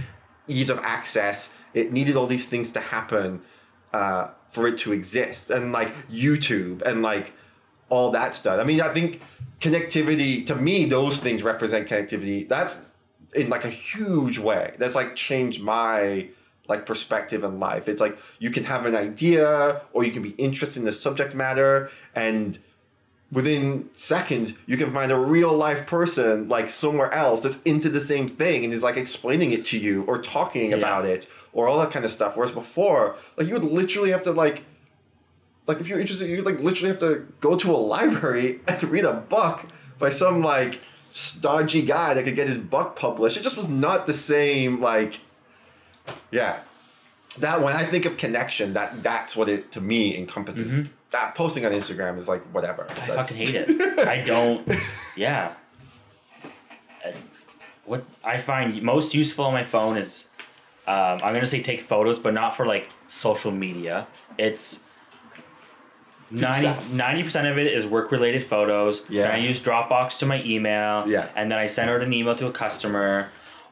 ease 0.49 0.71
of 0.71 0.79
access. 0.81 1.55
It 1.75 1.93
needed 1.93 2.17
all 2.17 2.27
these 2.27 2.45
things 2.45 2.73
to 2.73 2.81
happen 2.81 3.43
uh, 3.93 4.29
for 4.51 4.67
it 4.67 4.79
to 4.79 4.93
exist. 4.93 5.51
And 5.51 5.73
like 5.73 6.09
YouTube 6.09 6.83
and 6.83 7.03
like 7.03 7.33
all 7.89 8.11
that 8.11 8.35
stuff. 8.35 8.59
I 8.59 8.65
mean, 8.65 8.81
I 8.81 8.89
think 8.89 9.21
connectivity 9.61 10.45
to 10.47 10.57
me, 10.57 10.87
those 10.87 11.19
things 11.19 11.43
represent 11.43 11.89
connectivity. 11.89 12.49
That's 12.49 12.85
in 13.35 13.49
like 13.49 13.65
a 13.65 13.71
huge 13.71 14.39
way. 14.39 14.75
That's 14.79 14.95
like 14.95 15.15
changed 15.15 15.63
my 15.63 16.29
like 16.73 16.85
perspective 16.93 17.41
in 17.49 17.53
life. 17.69 17.85
It's 17.93 18.01
like 18.07 18.17
you 18.45 18.51
can 18.57 18.65
have 18.73 18.83
an 18.91 18.97
idea 19.09 19.81
or 19.95 20.01
you 20.07 20.13
can 20.17 20.23
be 20.31 20.35
interested 20.47 20.79
in 20.81 20.87
the 20.87 20.97
subject 21.07 21.35
matter 21.35 21.91
and 22.15 22.59
within 23.31 23.89
seconds 23.95 24.53
you 24.67 24.77
can 24.77 24.93
find 24.93 25.11
a 25.11 25.17
real 25.19 25.53
life 25.67 25.87
person 25.87 26.49
like 26.57 26.69
somewhere 26.69 27.11
else 27.25 27.43
that's 27.43 27.59
into 27.73 27.89
the 27.89 28.01
same 28.13 28.29
thing 28.29 28.63
and 28.65 28.73
is 28.75 28.83
like 28.83 28.97
explaining 28.99 29.53
it 29.53 29.65
to 29.65 29.79
you 29.79 30.03
or 30.05 30.21
talking 30.21 30.71
Yeah. 30.71 30.77
about 30.83 31.05
it 31.07 31.27
or 31.55 31.67
all 31.69 31.79
that 31.81 31.91
kind 31.91 32.05
of 32.05 32.11
stuff 32.13 32.37
whereas 32.37 32.53
before 32.53 33.17
like 33.39 33.47
you 33.49 33.55
would 33.55 33.65
literally 33.65 34.11
have 34.11 34.23
to 34.25 34.33
like 34.33 34.57
like 35.67 35.81
if 35.81 35.89
you're 35.89 35.99
interested 36.01 36.29
you 36.29 36.43
like 36.43 36.61
literally 36.61 36.91
have 36.93 36.99
to 37.01 37.27
go 37.41 37.57
to 37.57 37.71
a 37.71 37.81
library 37.97 38.61
and 38.69 38.83
read 38.95 39.07
a 39.07 39.15
book 39.15 39.65
by 39.99 40.11
some 40.11 40.43
like 40.43 40.81
stodgy 41.11 41.83
guy 41.95 42.13
that 42.15 42.25
could 42.27 42.37
get 42.37 42.49
his 42.49 42.59
book 42.59 42.97
published 42.97 43.37
it 43.39 43.43
just 43.43 43.57
was 43.57 43.71
not 43.71 44.07
the 44.07 44.13
same 44.13 44.79
like 44.91 45.21
yeah 46.31 46.61
that 47.39 47.63
when 47.63 47.75
i 47.75 47.85
think 47.85 48.05
of 48.05 48.17
connection 48.17 48.73
that 48.75 49.03
that's 49.03 49.35
what 49.37 49.49
it 49.49 49.71
to 49.73 49.81
me 49.81 50.17
encompasses 50.17 50.89
that 51.11 51.35
posting 51.35 51.65
on 51.67 51.73
instagram 51.73 52.19
is 52.19 52.29
like 52.29 52.43
whatever 52.55 52.85
Mm-hmm. 52.85 53.03
I 53.03 53.07
That's- 53.07 53.29
fucking 53.31 53.47
hate 53.47 53.55
it. 53.69 53.99
I 54.09 54.19
don't. 54.23 54.67
Yeah. 55.17 55.53
Uh, 57.05 57.11
What 57.85 58.05
I 58.25 58.39
find 58.39 58.81
most 58.83 59.13
useful 59.15 59.45
on 59.47 59.53
my 59.53 59.65
phone 59.65 59.97
is, 59.99 60.29
um, 60.87 61.19
I'm 61.23 61.35
gonna 61.35 61.47
say 61.47 61.61
take 61.63 61.83
photos, 61.83 62.19
but 62.19 62.33
not 62.33 62.57
for 62.57 62.65
like 62.67 62.89
social 63.09 63.51
media. 63.51 64.07
It's 64.39 64.81
90 66.31 67.23
percent 67.25 67.47
of 67.47 67.59
it 67.59 67.67
is 67.67 67.87
work 67.87 68.11
related 68.13 68.43
photos. 68.45 69.03
Yeah. 69.09 69.25
And 69.25 69.33
I 69.35 69.37
use 69.39 69.61
Dropbox 69.61 70.19
to 70.21 70.27
my 70.27 70.43
email. 70.45 71.07
Yeah. 71.09 71.29
And 71.37 71.51
then 71.51 71.59
I 71.59 71.67
send 71.67 71.91
out 71.91 72.01
an 72.03 72.13
email 72.13 72.35
to 72.37 72.47
a 72.47 72.53
customer, 72.53 73.29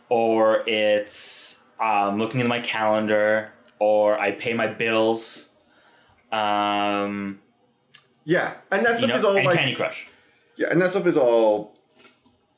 or 0.09 0.63
it's 0.69 1.59
um, 1.81 2.19
looking 2.19 2.41
in 2.41 2.47
my 2.47 2.61
calendar, 2.61 3.53
or 3.79 4.19
I 4.19 4.33
pay 4.33 4.55
my 4.55 4.67
bills. 4.67 5.49
Um, 6.33 7.41
yeah 8.25 8.55
and 8.71 8.87
that 8.87 8.99
stuff 8.99 9.11
know, 9.11 9.17
is 9.17 9.25
all 9.25 9.35
like 9.35 9.59
Candy 9.59 9.75
Crush. 9.75 10.07
Yeah, 10.57 10.69
and 10.71 10.81
that 10.81 10.91
stuff 10.91 11.07
is 11.07 11.17
all 11.17 11.75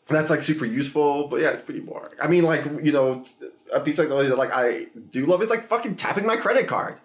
that's 0.08 0.28
like 0.28 0.42
super 0.42 0.66
useful, 0.66 1.28
but 1.28 1.40
yeah, 1.40 1.50
it's 1.50 1.62
pretty 1.62 1.80
boring. 1.80 2.12
I 2.20 2.26
mean, 2.26 2.44
like 2.44 2.64
you 2.82 2.92
know, 2.92 3.24
a 3.72 3.80
piece 3.80 3.98
of 3.98 4.04
technology 4.04 4.28
that 4.28 4.36
like 4.36 4.52
I 4.52 4.88
do 5.10 5.24
love 5.24 5.42
is 5.42 5.48
like 5.50 5.66
fucking 5.68 5.96
tapping 5.96 6.26
my 6.26 6.36
credit 6.36 6.68
card. 6.68 6.98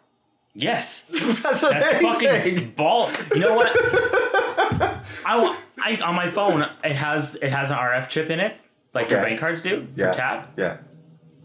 Yes. 0.53 1.03
that's 1.41 1.61
That's 1.61 2.01
fucking 2.01 2.71
ball. 2.71 3.11
You 3.33 3.41
know 3.41 3.55
what? 3.55 3.71
I. 5.25 5.57
I 5.79 5.95
on 5.97 6.15
my 6.15 6.29
phone. 6.29 6.67
It 6.83 6.95
has 6.95 7.35
it 7.35 7.51
has 7.51 7.71
an 7.71 7.77
RF 7.77 8.09
chip 8.09 8.29
in 8.29 8.39
it, 8.39 8.57
like 8.93 9.09
your 9.11 9.21
bank 9.21 9.39
cards 9.39 9.61
do 9.61 9.87
for 9.95 10.01
yeah, 10.01 10.11
tap. 10.11 10.53
Yeah, 10.57 10.77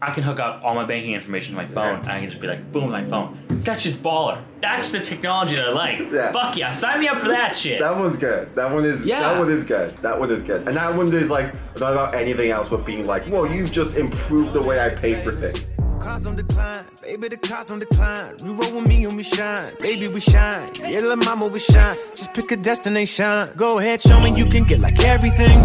I 0.05 0.11
can 0.13 0.23
hook 0.23 0.39
up 0.39 0.61
all 0.63 0.75
my 0.75 0.83
banking 0.83 1.13
information 1.13 1.55
to 1.55 1.61
my 1.61 1.65
phone, 1.67 1.99
and 1.99 2.09
I 2.09 2.19
can 2.19 2.29
just 2.29 2.41
be 2.41 2.47
like, 2.47 2.71
boom, 2.73 2.91
my 2.91 3.05
phone. 3.05 3.37
That's 3.63 3.81
just 3.81 4.03
baller. 4.03 4.43
That's 4.61 4.91
the 4.91 4.99
technology 4.99 5.55
that 5.55 5.69
I 5.69 5.71
like. 5.71 5.99
Yeah. 6.11 6.31
Fuck 6.33 6.57
yeah, 6.57 6.73
sign 6.73 6.99
me 6.99 7.07
up 7.07 7.19
for 7.19 7.29
that 7.29 7.55
shit. 7.55 7.79
that 7.79 7.95
one's 7.97 8.17
good. 8.17 8.53
That 8.55 8.69
one 8.71 8.83
is 8.83 9.05
Yeah. 9.05 9.21
that 9.21 9.39
one 9.39 9.49
is 9.49 9.63
good. 9.63 9.91
That 10.01 10.19
one 10.19 10.29
is 10.29 10.41
good. 10.41 10.67
And 10.67 10.75
that 10.75 10.93
one 10.93 11.13
is 11.13 11.29
like 11.29 11.53
not 11.79 11.93
about 11.93 12.13
anything 12.13 12.51
else 12.51 12.67
but 12.67 12.85
being 12.85 13.07
like, 13.07 13.27
well, 13.29 13.45
you've 13.49 13.71
just 13.71 13.95
improved 13.95 14.51
the 14.53 14.61
way 14.61 14.81
I 14.81 14.89
pay 14.89 15.23
for 15.23 15.31
things. 15.31 15.65
Cars 16.13 16.27
on 16.27 16.35
decline, 16.35 16.85
baby, 17.01 17.27
the 17.27 17.37
cars 17.37 17.71
on 17.71 17.79
the 17.79 17.85
decline. 17.85 18.35
You 18.45 18.53
roll 18.53 18.75
with 18.75 18.87
me 18.87 19.03
and 19.03 19.17
we 19.17 19.23
shine, 19.23 19.73
baby, 19.79 20.07
we 20.07 20.19
shine. 20.19 20.69
Yeah, 20.75 20.99
little 20.99 21.15
mama, 21.15 21.49
we 21.49 21.57
shine. 21.57 21.95
Just 22.15 22.31
pick 22.35 22.51
a 22.51 22.55
destination. 22.55 23.49
Go 23.55 23.79
ahead, 23.79 23.99
show 23.99 24.19
me 24.21 24.29
you 24.37 24.45
can 24.45 24.63
get 24.63 24.79
like 24.79 25.03
everything. 25.03 25.57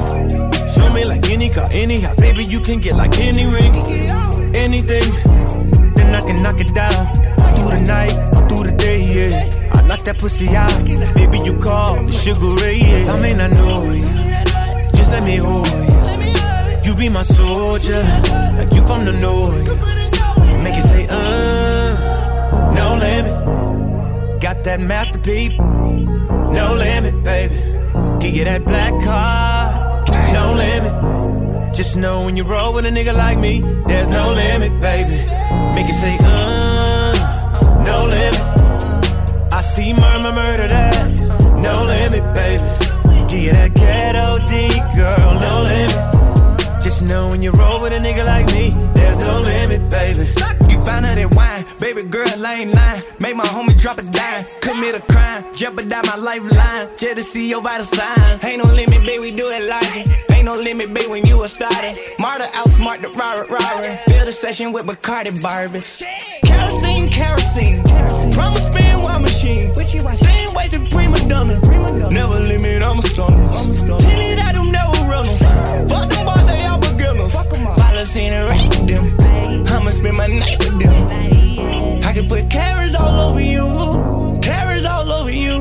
Show 0.75 0.91
me 0.95 1.05
like 1.05 1.29
any 1.29 1.51
car, 1.51 1.69
any 1.71 2.01
house, 2.01 2.19
baby, 2.19 2.45
you 2.47 2.61
can 2.61 2.81
get 2.81 2.97
like 2.97 3.19
any 3.19 3.45
ring, 3.45 3.75
anything. 4.57 5.13
Then 5.97 6.15
I 6.15 6.21
can 6.23 6.41
knock 6.41 6.59
it 6.61 6.75
down. 6.75 7.15
Through 7.57 7.71
the 7.71 7.81
night, 7.87 8.49
through 8.49 8.65
the 8.71 8.73
day, 8.73 9.03
yeah. 9.03 9.71
I 9.75 9.83
knock 9.83 10.01
that 10.05 10.17
pussy 10.17 10.49
out, 10.57 10.73
baby, 11.15 11.41
you 11.41 11.59
call 11.59 12.03
me 12.03 12.11
Sugar 12.11 12.55
Ray, 12.63 12.79
yeah. 12.79 13.01
Some 13.01 13.21
may 13.21 13.35
not 13.35 13.51
know 13.51 13.91
you, 13.93 14.01
just 14.97 15.13
let 15.13 15.25
me 15.25 15.37
hold 15.37 15.69
you. 15.69 16.91
You 16.91 16.95
be 16.97 17.11
my 17.11 17.23
soldier, 17.23 18.01
like 18.57 18.73
you 18.73 18.81
from 18.87 19.05
the 19.05 19.13
north. 19.13 20.18
Uh, 21.11 22.73
no 22.75 22.97
limit. 22.97 24.41
Got 24.41 24.65
that 24.65 24.81
Master 24.81 25.19
P, 25.19 25.49
no 25.49 26.75
limit, 26.77 27.25
baby. 27.25 27.55
Give 28.21 28.35
you 28.35 28.45
that 28.45 28.65
black 28.65 28.93
car, 29.03 30.05
no 30.33 30.53
limit. 30.55 31.75
Just 31.75 31.97
know 31.97 32.25
when 32.25 32.37
you 32.37 32.45
roll 32.45 32.75
with 32.75 32.87
a 32.87 32.91
nigga 32.91 33.15
like 33.15 33.39
me, 33.39 33.61
there's 33.87 34.09
no 34.09 34.33
limit, 34.33 34.81
baby. 34.81 35.13
Make 35.75 35.89
it 35.89 35.95
say, 35.95 36.17
uh, 36.21 37.85
no 37.87 38.05
limit. 38.07 39.53
I 39.53 39.61
see 39.61 39.93
murmur 39.93 40.33
murder 40.33 40.69
that, 40.69 41.19
no 41.63 41.85
limit, 41.85 42.35
baby. 42.35 43.29
Give 43.29 43.41
you 43.41 43.53
that 43.53 43.75
ghetto 43.75 44.39
D, 44.49 44.69
girl, 44.97 45.41
no 45.41 45.63
limit. 45.63 46.83
Just 46.83 47.03
know 47.03 47.29
when 47.29 47.43
you 47.43 47.51
roll 47.53 47.83
with 47.83 47.93
a 47.93 47.99
nigga 47.99 48.25
like 48.25 48.47
me, 48.47 48.71
there's 48.95 49.19
no 49.19 49.41
limit, 49.41 49.91
baby. 49.91 50.25
You 50.71 50.85
found 50.85 51.07
out 51.07 51.17
that 51.17 51.35
wine, 51.35 51.65
baby 51.81 52.03
girl, 52.09 52.29
I 52.45 52.55
ain't 52.55 52.75
lying. 52.75 53.03
Make 53.21 53.37
my 53.37 53.45
homie 53.45 53.79
drop 53.81 53.99
a 53.99 54.03
dime, 54.03 54.45
commit 54.61 54.95
a 54.95 55.01
crime, 55.01 55.45
jeopardize 55.55 56.07
my 56.07 56.17
lifeline. 56.17 56.89
Just 56.97 57.17
to 57.17 57.23
see 57.23 57.49
your 57.49 57.63
vital 57.63 57.87
sign. 57.87 58.41
Ain't 58.43 58.63
no 58.65 58.71
limit, 58.73 59.01
baby, 59.07 59.19
we 59.19 59.31
do 59.33 59.51
it 59.51 59.65
logic. 59.69 60.07
Ain't 60.33 60.45
no 60.45 60.55
limit, 60.55 60.93
baby, 60.95 61.07
when 61.09 61.27
you 61.27 61.43
a 61.43 61.49
started. 61.49 61.99
Marta 62.19 62.45
outsmart 62.55 63.01
the 63.03 63.09
robber, 63.19 63.45
robber. 63.53 64.01
Build 64.07 64.29
a 64.29 64.33
session 64.33 64.73
with 64.73 64.87
Bacardi 64.87 65.33
Barbies. 65.43 66.03
Kerosene, 66.45 67.09
kerosene. 67.11 67.83
Promise 68.33 68.67
spin 68.67 69.03
while 69.03 69.19
machine. 69.21 69.75
Same 69.75 70.55
ways 70.55 70.75
in 70.75 70.87
prima 70.89 71.19
donna. 71.29 71.59
Never 72.11 72.41
limit, 72.41 72.83
I'm 72.83 72.99
a 72.99 73.03
stunner. 73.03 73.53
Tell 73.53 74.01
it 74.01 74.39
I 74.39 74.53
do 74.53 74.71
never 74.71 74.99
runners. 75.11 75.39
Fuck 75.91 76.11
them 76.11 76.25
boys, 76.25 76.47
they 76.47 76.65
all 76.67 76.79
beginners. 76.79 77.35
Policy 77.35 78.21
and 78.27 78.51
rank 78.51 78.75
them. 78.87 79.18
I'ma 79.79 79.91
spend 79.91 80.17
my 80.17 80.27
night 80.27 80.59
with 80.59 80.79
them. 80.81 82.03
I 82.03 82.13
can 82.13 82.29
put 82.29 82.51
carrots 82.51 82.97
all 82.97 83.31
over 83.31 83.41
you. 83.41 84.41
Carrots 84.43 84.85
all 84.85 85.13
over 85.13 85.31
you. 85.31 85.57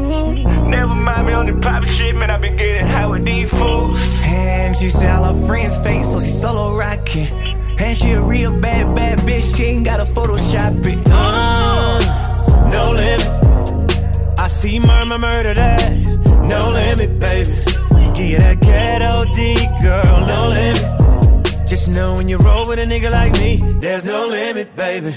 Never 0.67 0.95
mind 0.95 1.27
me 1.27 1.34
on 1.34 1.45
the 1.45 1.62
private 1.62 1.88
shit, 1.89 2.15
man. 2.15 2.32
I 2.32 2.39
been 2.39 2.56
getting 2.56 2.88
high 2.88 3.06
with 3.06 3.23
these 3.23 3.47
fools. 3.51 3.99
And 4.23 4.75
she 4.75 4.89
said 4.89 5.12
all 5.12 5.36
her 5.36 5.45
friends 5.45 5.77
fake, 5.77 6.03
so 6.03 6.19
she 6.19 6.32
solo 6.32 6.75
rocking. 6.75 7.27
And 7.77 7.95
she 7.95 8.10
a 8.13 8.21
real 8.23 8.60
bad, 8.60 8.95
bad 8.95 9.19
bitch. 9.19 9.56
She 9.56 9.65
ain't 9.65 9.86
gotta 9.86 10.12
Photoshop 10.12 10.84
it. 10.84 10.97
Uh, 11.12 12.69
no 12.71 12.93
limit. 12.93 14.39
I 14.39 14.47
see 14.47 14.80
murmur 14.80 15.19
murder 15.19 15.53
that. 15.53 16.06
No 16.41 16.71
limit, 16.71 17.19
baby. 17.19 17.51
Give 18.15 18.25
you 18.25 18.38
that 18.39 18.62
ghetto 18.62 19.25
D, 19.32 19.56
girl. 19.80 20.25
No 20.25 20.47
limit. 20.47 21.07
Just 21.67 21.89
know 21.89 22.15
when 22.15 22.30
you 22.30 22.38
roll 22.38 22.65
with 22.65 22.80
a 22.80 22.86
nigga 22.86 23.12
like 23.12 23.34
me, 23.34 23.58
there's 23.82 24.06
no 24.06 24.27
limit, 24.27 24.73
baby. 24.77 25.13